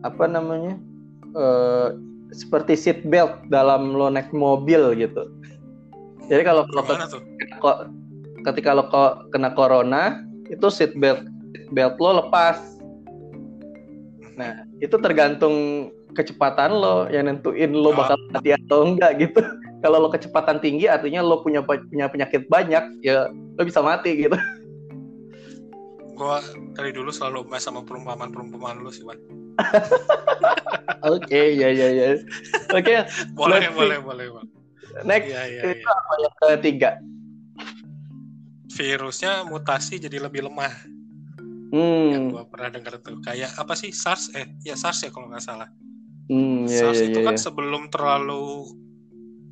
[0.02, 0.78] apa namanya
[1.34, 1.88] eh,
[2.32, 5.28] seperti seat belt dalam lo naik mobil gitu.
[6.30, 6.82] Jadi kalau lo
[7.60, 7.78] kok
[8.46, 8.88] ketika lo
[9.30, 12.58] kena corona itu seat belt seat belt lo lepas.
[14.38, 18.04] Nah itu tergantung kecepatan lo yang nentuin lo Ah.
[18.04, 19.40] bakal mati atau enggak gitu.
[19.82, 24.36] Kalau lo kecepatan tinggi artinya lo punya punya penyakit banyak ya lo bisa mati gitu.
[26.22, 26.38] gua
[26.78, 29.18] dari dulu selalu mes sama perumpamaan-perumpamaan lu sih Wan
[31.12, 32.08] Oke, ya ya ya.
[32.70, 32.94] Oke,
[33.38, 34.46] boleh boleh boleh Bang.
[35.02, 35.90] next Iya iya itu iya.
[35.90, 36.90] apa yang ketiga?
[38.72, 40.72] Virusnya mutasi jadi lebih lemah.
[42.06, 45.28] Yang Hmm, gua pernah dengar tuh kayak apa sih SARS eh ya SARS ya kalau
[45.28, 45.68] nggak salah.
[46.30, 47.26] hmm, ya SARS ya itu ya.
[47.26, 47.42] kan ya.
[47.42, 48.70] sebelum terlalu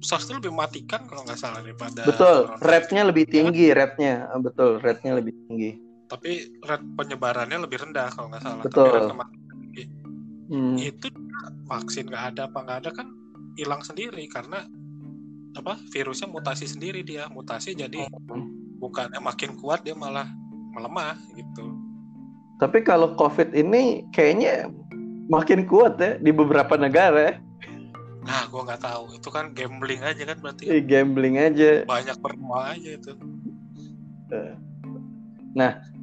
[0.00, 4.28] SARS itu lebih mematikan kalau nggak salah daripada Betul, rate-nya lebih tinggi, rate-nya.
[4.40, 5.89] Betul, rate-nya lebih tinggi.
[6.10, 6.30] Tapi
[6.60, 8.64] rate penyebarannya lebih rendah kalau nggak salah.
[8.66, 8.90] Betul.
[8.90, 9.14] Tapi rate.
[10.50, 10.74] Hmm.
[10.74, 11.06] itu
[11.70, 13.06] vaksin nggak ada apa nggak ada kan
[13.54, 14.66] hilang sendiri karena
[15.54, 18.10] apa virusnya mutasi sendiri dia mutasi jadi
[18.82, 20.26] bukannya makin kuat dia malah
[20.74, 21.70] melemah gitu
[22.58, 24.66] Tapi kalau COVID ini kayaknya
[25.30, 27.34] makin kuat ya di beberapa negara ya.
[28.20, 31.86] nah gua nggak tahu itu kan gambling aja kan berarti Eh, Gambling aja.
[31.86, 33.10] banyak bernama aja itu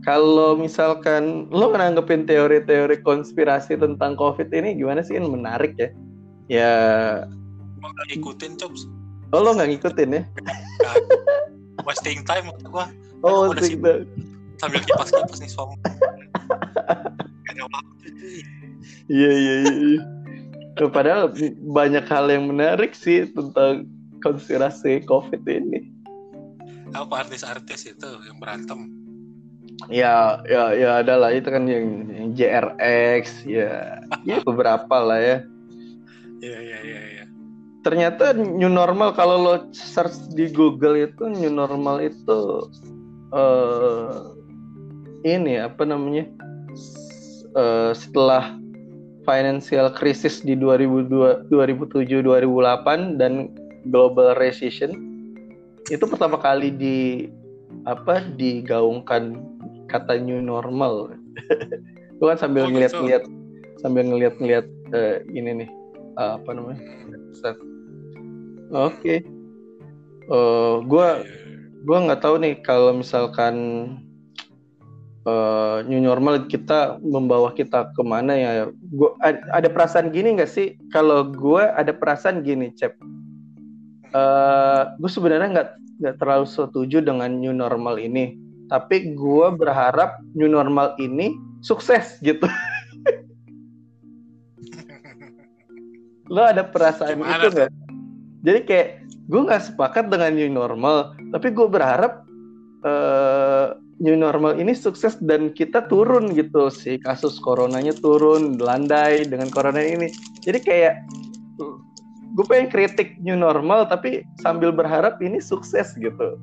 [0.06, 5.20] Kalau misalkan lo nanggepin teori-teori konspirasi tentang COVID ini gimana sih?
[5.20, 5.89] Menarik ya.
[6.48, 6.74] Ya,
[7.84, 8.88] gua nggak ikutin cops
[9.36, 10.24] oh lo nggak ngikutin ya?
[11.84, 12.88] wasting time maksud gua
[13.20, 13.76] Oh, udah sih.
[13.76, 14.08] gitu.
[14.56, 15.76] sambil kipas kipas nih suami
[17.43, 18.39] Gak waktu cuy.
[19.12, 19.74] Iya, iya, iya.
[19.76, 20.02] iya.
[20.88, 21.36] Padahal
[21.68, 23.89] banyak hal yang menarik sih tentang
[24.24, 25.91] konspirasi COVID ini.
[26.95, 28.88] apa artis-artis itu yang berantem
[29.86, 35.38] Ya, ya, ya adalah itu kan yang, yang JRX, ya, ya beberapa lah ya.
[36.41, 37.25] iya iya iya iya
[37.86, 42.67] Ternyata new normal kalau lo search di Google itu new normal itu
[43.32, 44.17] eh
[45.23, 46.25] ini apa namanya?
[47.57, 48.53] Eh, setelah
[49.25, 53.49] financial crisis di 2002 2007 2008 dan
[53.89, 54.93] global recession
[55.89, 57.28] itu pertama kali di
[57.89, 59.39] apa digaungkan
[59.88, 61.15] kata new normal.
[62.17, 62.75] Itu kan sambil Oh, gitu.
[62.77, 63.23] ngeliat-ngeliat
[63.79, 65.69] sambil ngeliat-ngeliat eh, ini nih
[66.17, 66.81] eh, apa namanya?
[68.73, 69.23] Oke.
[70.27, 71.23] Eh, gua
[71.88, 73.55] gua nggak tahu nih kalau misalkan
[75.23, 78.51] eh, new normal kita membawa kita ke mana ya
[78.91, 82.95] gua ad- ada perasaan gini nggak sih kalau gua ada perasaan gini cep
[84.07, 85.69] Eh gue sebenarnya nggak
[85.99, 92.47] nggak terlalu setuju dengan new normal ini tapi gua berharap new normal ini sukses gitu.
[96.34, 97.72] Lo ada perasaan Gimana itu nggak?
[98.43, 98.88] Jadi kayak
[99.28, 102.24] gue nggak sepakat dengan new normal tapi gue berharap
[102.84, 106.68] eh, new normal ini sukses dan kita turun gitu.
[106.68, 110.11] Sih kasus coronanya turun landai dengan corona ini.
[110.43, 110.95] Jadi kayak
[112.38, 116.38] gue pengen kritik new normal tapi sambil berharap ini sukses gitu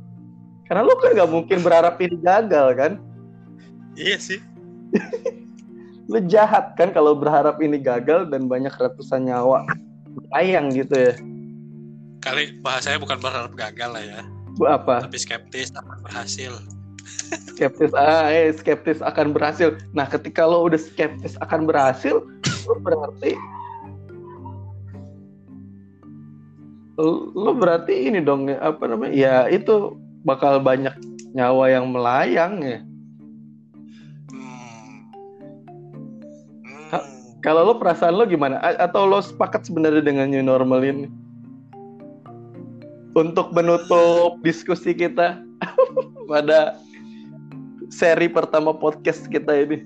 [0.64, 2.92] karena lo kan nggak mungkin berharap ini gagal kan?
[3.94, 4.40] Iya sih.
[6.12, 9.64] Lo jahat kan kalau berharap ini gagal dan banyak ratusan nyawa.
[10.36, 11.14] Sayang gitu ya.
[12.20, 14.20] Kali bahasanya bukan berharap gagal lah ya.
[14.56, 15.04] Bu apa?
[15.04, 16.52] Tapi skeptis akan berhasil.
[17.56, 19.76] Skeptis ah eh, skeptis akan berhasil.
[19.96, 22.24] Nah ketika lo udah skeptis akan berhasil
[22.64, 23.36] lo berarti
[26.96, 29.12] lo lo berarti ini dong ya, apa namanya?
[29.12, 30.96] Ya itu bakal banyak
[31.36, 32.78] nyawa yang melayang ya
[34.32, 34.96] hmm.
[36.90, 37.04] Hmm.
[37.44, 41.06] kalau lo perasaan lo gimana A- atau lo sepakat sebenarnya dengan new normal ini
[43.14, 45.38] untuk menutup diskusi kita
[46.30, 46.80] pada
[47.92, 49.84] seri pertama podcast kita ini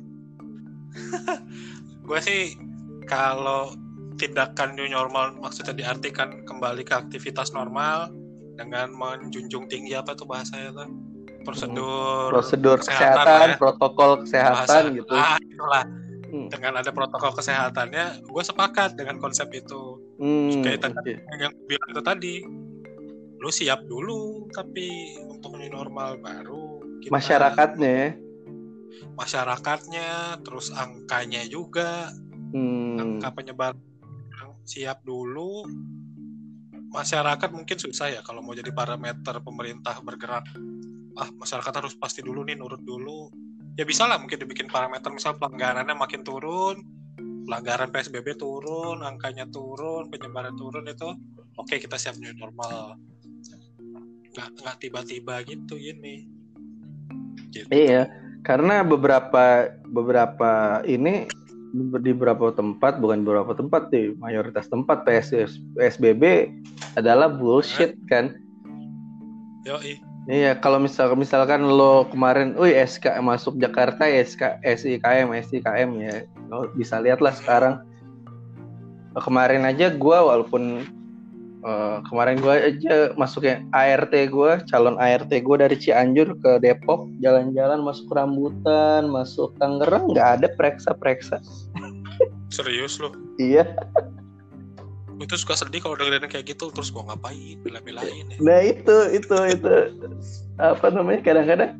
[2.08, 2.56] gue sih
[3.04, 3.74] kalau
[4.18, 8.10] tindakan new normal maksudnya diartikan kembali ke aktivitas normal
[8.58, 10.88] dengan menjunjung tinggi apa tuh bahasanya tuh
[11.40, 13.56] prosedur prosedur kesehatan kesehatan, ya.
[13.56, 15.14] protokol kesehatan bahasa- gitu.
[15.14, 15.84] ah itulah
[16.28, 16.44] Hmm.
[16.50, 21.40] dengan ada protokol kesehatannya gue sepakat dengan konsep itu Hmm, kayak tadi oke.
[21.40, 22.34] yang bilang itu tadi
[23.38, 24.90] lu siap dulu tapi
[25.24, 28.08] untuk new normal baru kita- Masyarakatnya ya.
[29.14, 30.08] masyarakatnya
[30.42, 32.12] terus angkanya juga
[32.50, 32.98] Hmm.
[32.98, 33.72] angka penyebar
[34.64, 35.64] siap dulu
[36.88, 40.44] masyarakat mungkin susah ya kalau mau jadi parameter pemerintah bergerak.
[41.18, 43.28] Ah masyarakat harus pasti dulu nih nurut dulu.
[43.78, 46.82] Ya bisa lah mungkin dibikin parameter misal pelanggarannya makin turun
[47.48, 51.08] pelanggaran PSBB turun angkanya turun penyebaran turun itu
[51.56, 53.00] oke kita siap new normal.
[54.36, 56.28] Nggak nggak tiba-tiba gitu ini
[57.48, 57.72] gitu.
[57.72, 58.12] Iya,
[58.44, 61.24] karena beberapa beberapa ini
[61.76, 66.52] di beberapa tempat bukan beberapa tempat di mayoritas tempat PS, PSBB
[66.96, 68.36] adalah bullshit kan.
[69.68, 70.00] Yoi.
[70.28, 76.68] Iya, kalau misal misalkan lo kemarin, wih SK masuk Jakarta SK SIKM SIKM ya, lo
[76.76, 77.80] bisa lihatlah sekarang.
[79.16, 80.84] Kemarin aja gue walaupun
[81.64, 87.82] uh, kemarin gue aja masuknya ART gue, calon ART gue dari Cianjur ke Depok, jalan-jalan
[87.82, 91.42] masuk rambutan, masuk Tangerang, nggak ada preksa-preksa.
[92.54, 93.14] Serius lo?
[93.38, 93.64] iya.
[95.18, 98.38] itu suka sedih kalau dengerin kayak gitu terus gua ngapain bela-belain ya.
[98.38, 99.74] Nah itu itu itu
[100.62, 101.74] apa namanya kadang-kadang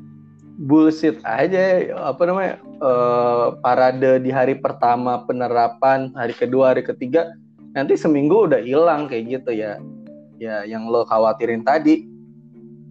[0.58, 7.30] bullshit aja apa namanya uh, parade di hari pertama penerapan hari kedua hari ketiga
[7.78, 9.78] nanti seminggu udah hilang kayak gitu ya.
[10.42, 12.10] Ya yang lo khawatirin tadi.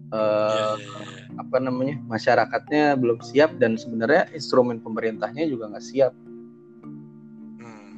[0.08, 1.40] Uh, yeah, yeah, yeah.
[1.44, 2.00] apa namanya?
[2.08, 6.16] Masyarakatnya belum siap dan sebenarnya instrumen pemerintahnya juga nggak siap.
[7.60, 7.92] Hmm.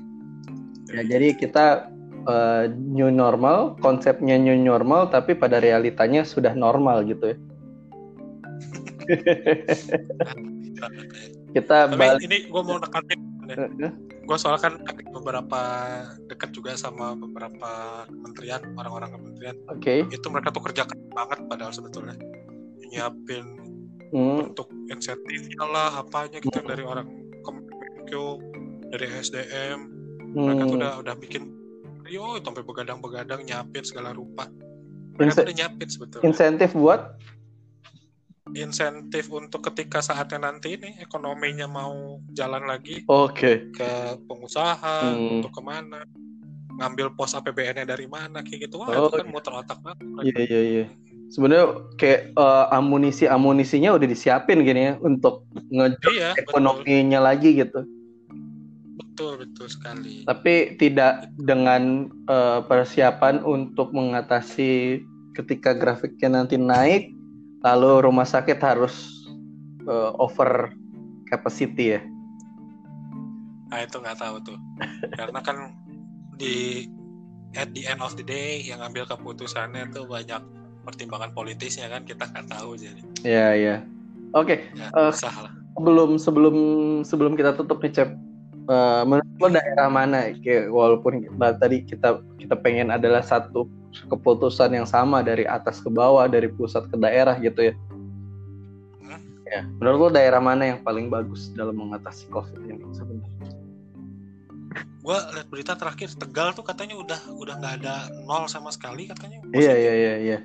[0.91, 1.87] ya jadi kita
[2.27, 7.39] uh, new normal, konsepnya new normal, tapi pada realitanya sudah normal gitu ya.
[11.57, 12.23] kita balik...
[12.27, 13.21] ini gue mau nekatin
[14.31, 14.79] gue soal kan
[15.11, 15.61] beberapa
[16.31, 20.07] dekat juga sama beberapa kementerian orang-orang kementerian okay.
[20.07, 22.15] itu mereka tuh kerja banget padahal sebetulnya
[22.95, 23.43] nyiapin
[24.15, 24.55] hmm.
[24.55, 26.71] untuk insentifnya lah apanya gitu hmm.
[26.71, 27.11] dari orang
[27.43, 28.39] Kemenkeu
[28.95, 29.79] dari SDM
[30.31, 30.79] mereka tuh hmm.
[30.79, 31.51] udah udah bikin
[32.07, 34.47] yo sampai begadang-begadang nyapit segala rupa
[35.19, 37.19] mereka udah nyapit sebetulnya insentif buat
[38.57, 43.55] insentif untuk ketika saatnya nanti ini ekonominya mau jalan lagi oke okay.
[43.75, 43.91] ke
[44.27, 45.41] pengusaha hmm.
[45.41, 46.03] untuk ke mana
[46.81, 50.39] ngambil pos APBN-nya dari mana kayak gitu wah oh, itu kan muter otak banget iya
[50.49, 50.87] iya iya
[51.31, 51.67] sebenarnya
[52.01, 57.29] kayak uh, amunisi amunisinya udah disiapin gini ya untuk ngejok iya, ekonominya betul.
[57.29, 57.83] lagi gitu
[59.21, 60.25] Betul, betul sekali.
[60.25, 65.05] Tapi tidak dengan uh, persiapan untuk mengatasi
[65.37, 67.13] ketika grafiknya nanti naik,
[67.61, 69.25] lalu rumah sakit harus
[69.85, 70.73] uh, over
[71.29, 72.01] capacity ya.
[73.71, 74.59] Nah itu nggak tahu tuh,
[75.15, 75.77] karena kan
[76.41, 76.89] di
[77.55, 80.43] at the end of the day yang ambil keputusannya tuh banyak
[80.83, 83.03] pertimbangan politisnya kan kita nggak tahu jadi.
[83.23, 83.77] Iya iya.
[84.35, 84.71] Oke.
[84.73, 84.79] Okay.
[84.79, 85.13] Ya, uh,
[85.77, 86.57] sebelum sebelum
[87.03, 88.11] sebelum kita tutup nih Cep,
[88.71, 90.31] uh, menurut lo daerah mana?
[90.39, 92.09] Kayak walaupun kita, tadi kita
[92.39, 93.67] kita pengen adalah satu
[94.07, 97.75] keputusan yang sama dari atas ke bawah dari pusat ke daerah gitu ya.
[99.03, 99.21] Hmm?
[99.51, 103.51] ya menurut lo daerah mana yang paling bagus dalam mengatasi covid ini sebenarnya?
[105.01, 109.43] Gua lihat berita terakhir Tegal tuh katanya udah udah nggak ada nol sama sekali katanya.
[109.51, 110.39] Iya iya iya iya.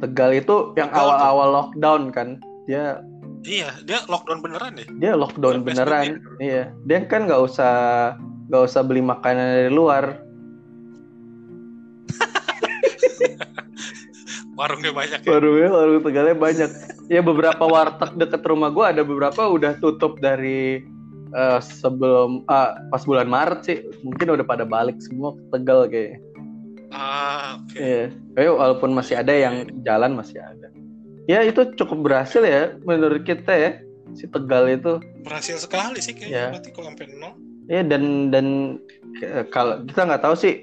[0.00, 2.40] Tegal itu yang awal-awal lockdown kan.
[2.64, 3.04] Dia
[3.42, 4.86] Iya, dia lockdown beneran deh.
[5.02, 6.22] Dia lockdown beneran.
[6.38, 7.74] Iya, dia kan nggak usah
[8.46, 10.22] nggak usah beli makanan dari luar.
[14.58, 15.20] Warungnya banyak.
[15.26, 15.30] Ya?
[15.32, 16.70] Warungnya, warung tegalnya banyak.
[17.10, 20.86] Ya beberapa warteg deket rumah gue ada beberapa udah tutup dari
[21.34, 23.78] uh, sebelum uh, pas bulan Maret sih.
[24.06, 26.18] Mungkin udah pada balik semua ke Tegal kayaknya.
[26.92, 27.74] Ah, oke.
[27.74, 28.12] Okay.
[28.36, 28.52] Iya.
[28.52, 30.68] walaupun masih ada yang jalan masih ada
[31.30, 33.70] ya itu cukup berhasil ya menurut kita ya
[34.12, 36.46] si Tegal itu berhasil sekali sih kayaknya ya.
[36.52, 37.34] berarti kalau sampai nol
[37.70, 38.46] ya dan dan
[39.54, 40.54] kalau kita nggak tahu sih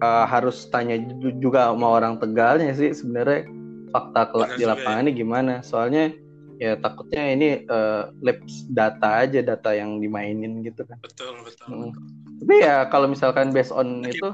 [0.00, 0.96] uh, harus tanya
[1.38, 3.46] juga sama orang Tegalnya sih sebenarnya
[3.92, 5.18] fakta kelak di lapangan ini ya.
[5.22, 6.12] gimana soalnya
[6.56, 11.92] ya takutnya ini uh, labs data aja data yang dimainin gitu kan betul betul, hmm.
[11.92, 12.02] betul.
[12.42, 14.32] tapi ya kalau misalkan based on itu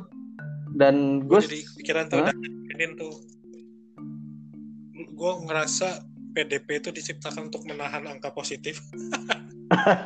[0.78, 2.32] dan gue jadi pikiran tuh huh?
[2.96, 3.12] tuh
[5.22, 6.02] gue ngerasa
[6.34, 8.82] PDP itu diciptakan untuk menahan angka positif.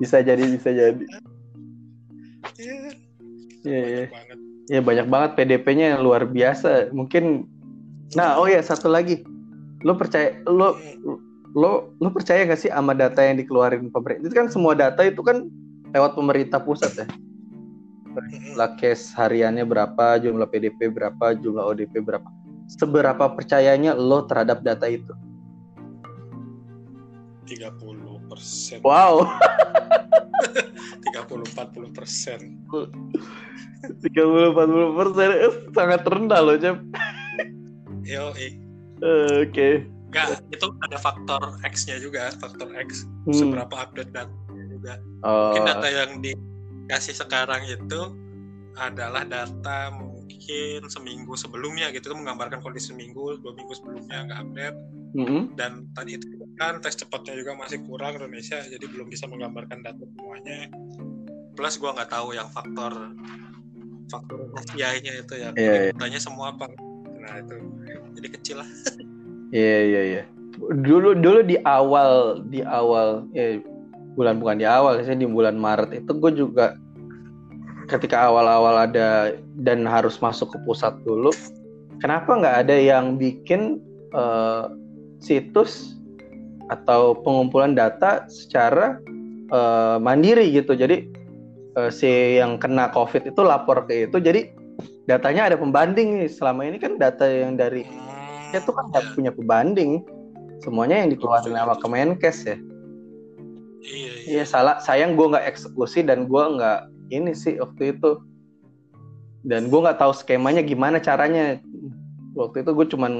[0.00, 1.04] bisa jadi, bisa jadi.
[2.56, 2.96] Iya.
[3.68, 4.04] Iya, iya.
[4.72, 6.88] Ya banyak banget PDP-nya yang luar biasa.
[6.96, 7.44] Mungkin
[8.16, 9.20] Nah, oh ya satu lagi.
[9.84, 10.80] Lo percaya lo
[11.52, 14.32] lo lo percaya gak sih sama data yang dikeluarin pemerintah?
[14.32, 15.44] Itu kan semua data itu kan
[15.92, 17.06] lewat pemerintah pusat ya.
[18.16, 22.37] Jumlah case hariannya berapa, jumlah PDP berapa, jumlah ODP berapa
[22.68, 25.16] seberapa percayanya lo terhadap data itu?
[27.48, 28.78] 30 persen.
[28.84, 29.24] Wow.
[31.08, 32.40] 30-40 persen.
[34.04, 35.28] 30-40 persen
[35.72, 36.76] sangat rendah loh, Cep.
[38.04, 38.52] Yo, eh.
[39.00, 39.48] Oke.
[39.50, 39.74] Okay.
[40.08, 43.04] Enggak, itu ada faktor X-nya juga, faktor X.
[43.28, 43.36] Hmm.
[43.36, 44.94] Seberapa update datanya juga.
[45.24, 45.52] Oh.
[45.52, 48.00] Mungkin data yang dikasih sekarang itu
[48.80, 49.92] adalah data
[50.28, 54.78] mungkin seminggu sebelumnya gitu menggambarkan kondisi seminggu dua minggu sebelumnya nggak update
[55.16, 55.42] mm-hmm.
[55.56, 56.26] dan tadi itu
[56.60, 60.68] kan tes cepatnya juga masih kurang Indonesia jadi belum bisa menggambarkan data semuanya
[61.56, 62.92] plus gue nggak tahu yang faktor
[64.12, 66.20] faktor Asia-nya itu ya yeah, yeah.
[66.20, 66.68] semua apa
[67.18, 67.56] nah itu
[68.20, 68.68] jadi kecil lah
[69.48, 70.22] Iya iya iya.
[70.58, 73.62] Dulu dulu di awal di awal ya
[74.18, 76.74] bulan bukan di awal sih di bulan Maret itu gue juga
[77.88, 79.34] ketika awal-awal ada
[79.64, 81.32] dan harus masuk ke pusat dulu.
[81.98, 83.82] Kenapa nggak ada yang bikin
[84.14, 84.70] uh,
[85.18, 85.98] situs
[86.68, 89.00] atau pengumpulan data secara
[89.50, 90.76] uh, mandiri gitu.
[90.76, 91.08] Jadi
[91.74, 94.20] uh, si yang kena COVID itu lapor ke itu.
[94.20, 94.52] Jadi
[95.10, 96.30] datanya ada pembanding nih.
[96.30, 97.82] Selama ini kan data yang dari
[98.54, 100.00] itu kan nggak punya pembanding
[100.64, 102.56] semuanya yang dikeluarkan sama Kemenkes ya
[103.84, 104.40] iya, iya.
[104.40, 108.20] iya salah sayang gue nggak eksekusi dan gue nggak ini sih waktu itu
[109.46, 111.56] dan gue nggak tahu skemanya gimana caranya
[112.36, 113.12] waktu itu gue cuman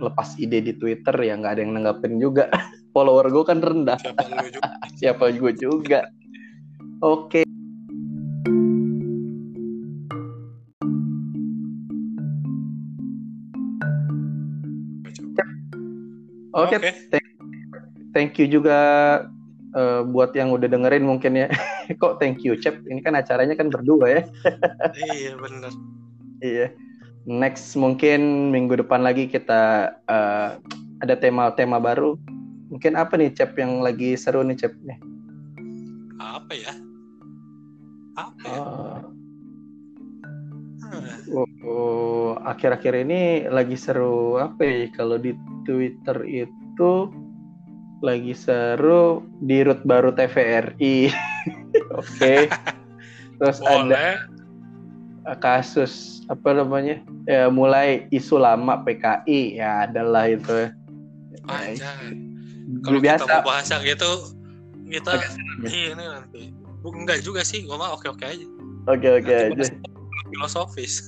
[0.00, 2.48] lepas ide di Twitter ya nggak ada yang nanggapin juga
[2.94, 4.60] follower gue kan rendah siapa, juga.
[4.98, 6.00] siapa gue juga
[7.02, 7.44] oke okay.
[16.54, 16.94] Oke, okay.
[16.94, 16.94] okay.
[17.10, 17.28] thank,
[18.14, 18.78] thank you juga
[19.74, 21.50] uh, buat yang udah dengerin mungkin ya.
[22.00, 22.86] Kok thank you, Cep?
[22.86, 24.22] Ini kan acaranya kan berdua ya.
[25.14, 25.72] iya, benar.
[26.40, 26.66] Iya.
[27.24, 30.60] Next mungkin minggu depan lagi kita uh,
[31.02, 32.16] ada tema-tema baru.
[32.72, 34.72] Mungkin apa nih, Cep, yang lagi seru nih, Cep?
[34.82, 34.98] Nih?
[36.18, 36.72] Apa ya?
[38.14, 38.58] Apa ya?
[38.62, 39.14] Uh,
[41.34, 44.86] Oh, oh, akhir-akhir ini lagi seru apa ya?
[44.94, 45.34] Kalau di
[45.66, 47.10] Twitter itu
[48.04, 51.08] lagi seru di root baru TVRI.
[51.98, 52.04] Oke.
[52.04, 52.40] okay.
[53.40, 53.80] Terus Boleh.
[53.96, 54.04] ada
[55.40, 57.00] kasus apa namanya?
[57.24, 60.68] Ya mulai isu lama PKI ya adalah itu.
[61.48, 61.96] Aja.
[62.84, 63.24] Kalau biasa.
[63.24, 64.12] kita mau bahas yang itu
[64.92, 65.12] kita
[65.64, 66.42] ini nanti.
[66.84, 68.46] Enggak juga sih, gua mah oke-oke aja.
[68.84, 69.64] Oke oke aja.
[70.28, 71.00] Filosofis.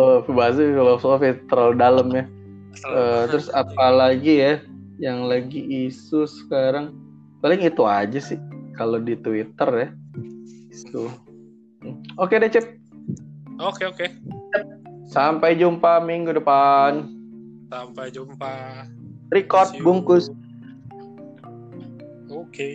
[0.00, 2.24] oh, bahasa filosofis terlalu dalam ya.
[2.88, 4.62] Uh, terus apa lagi ya
[5.00, 6.92] yang lagi isu sekarang?
[7.40, 8.36] Paling itu aja sih
[8.76, 9.88] kalau di Twitter ya.
[10.68, 11.08] Itu.
[12.20, 12.76] Oke deh, Cep.
[13.56, 14.06] Oke, oke.
[15.08, 17.08] Sampai jumpa minggu depan.
[17.72, 18.84] Sampai jumpa.
[19.32, 20.28] Record bungkus.
[22.28, 22.52] Oke.
[22.52, 22.74] Okay.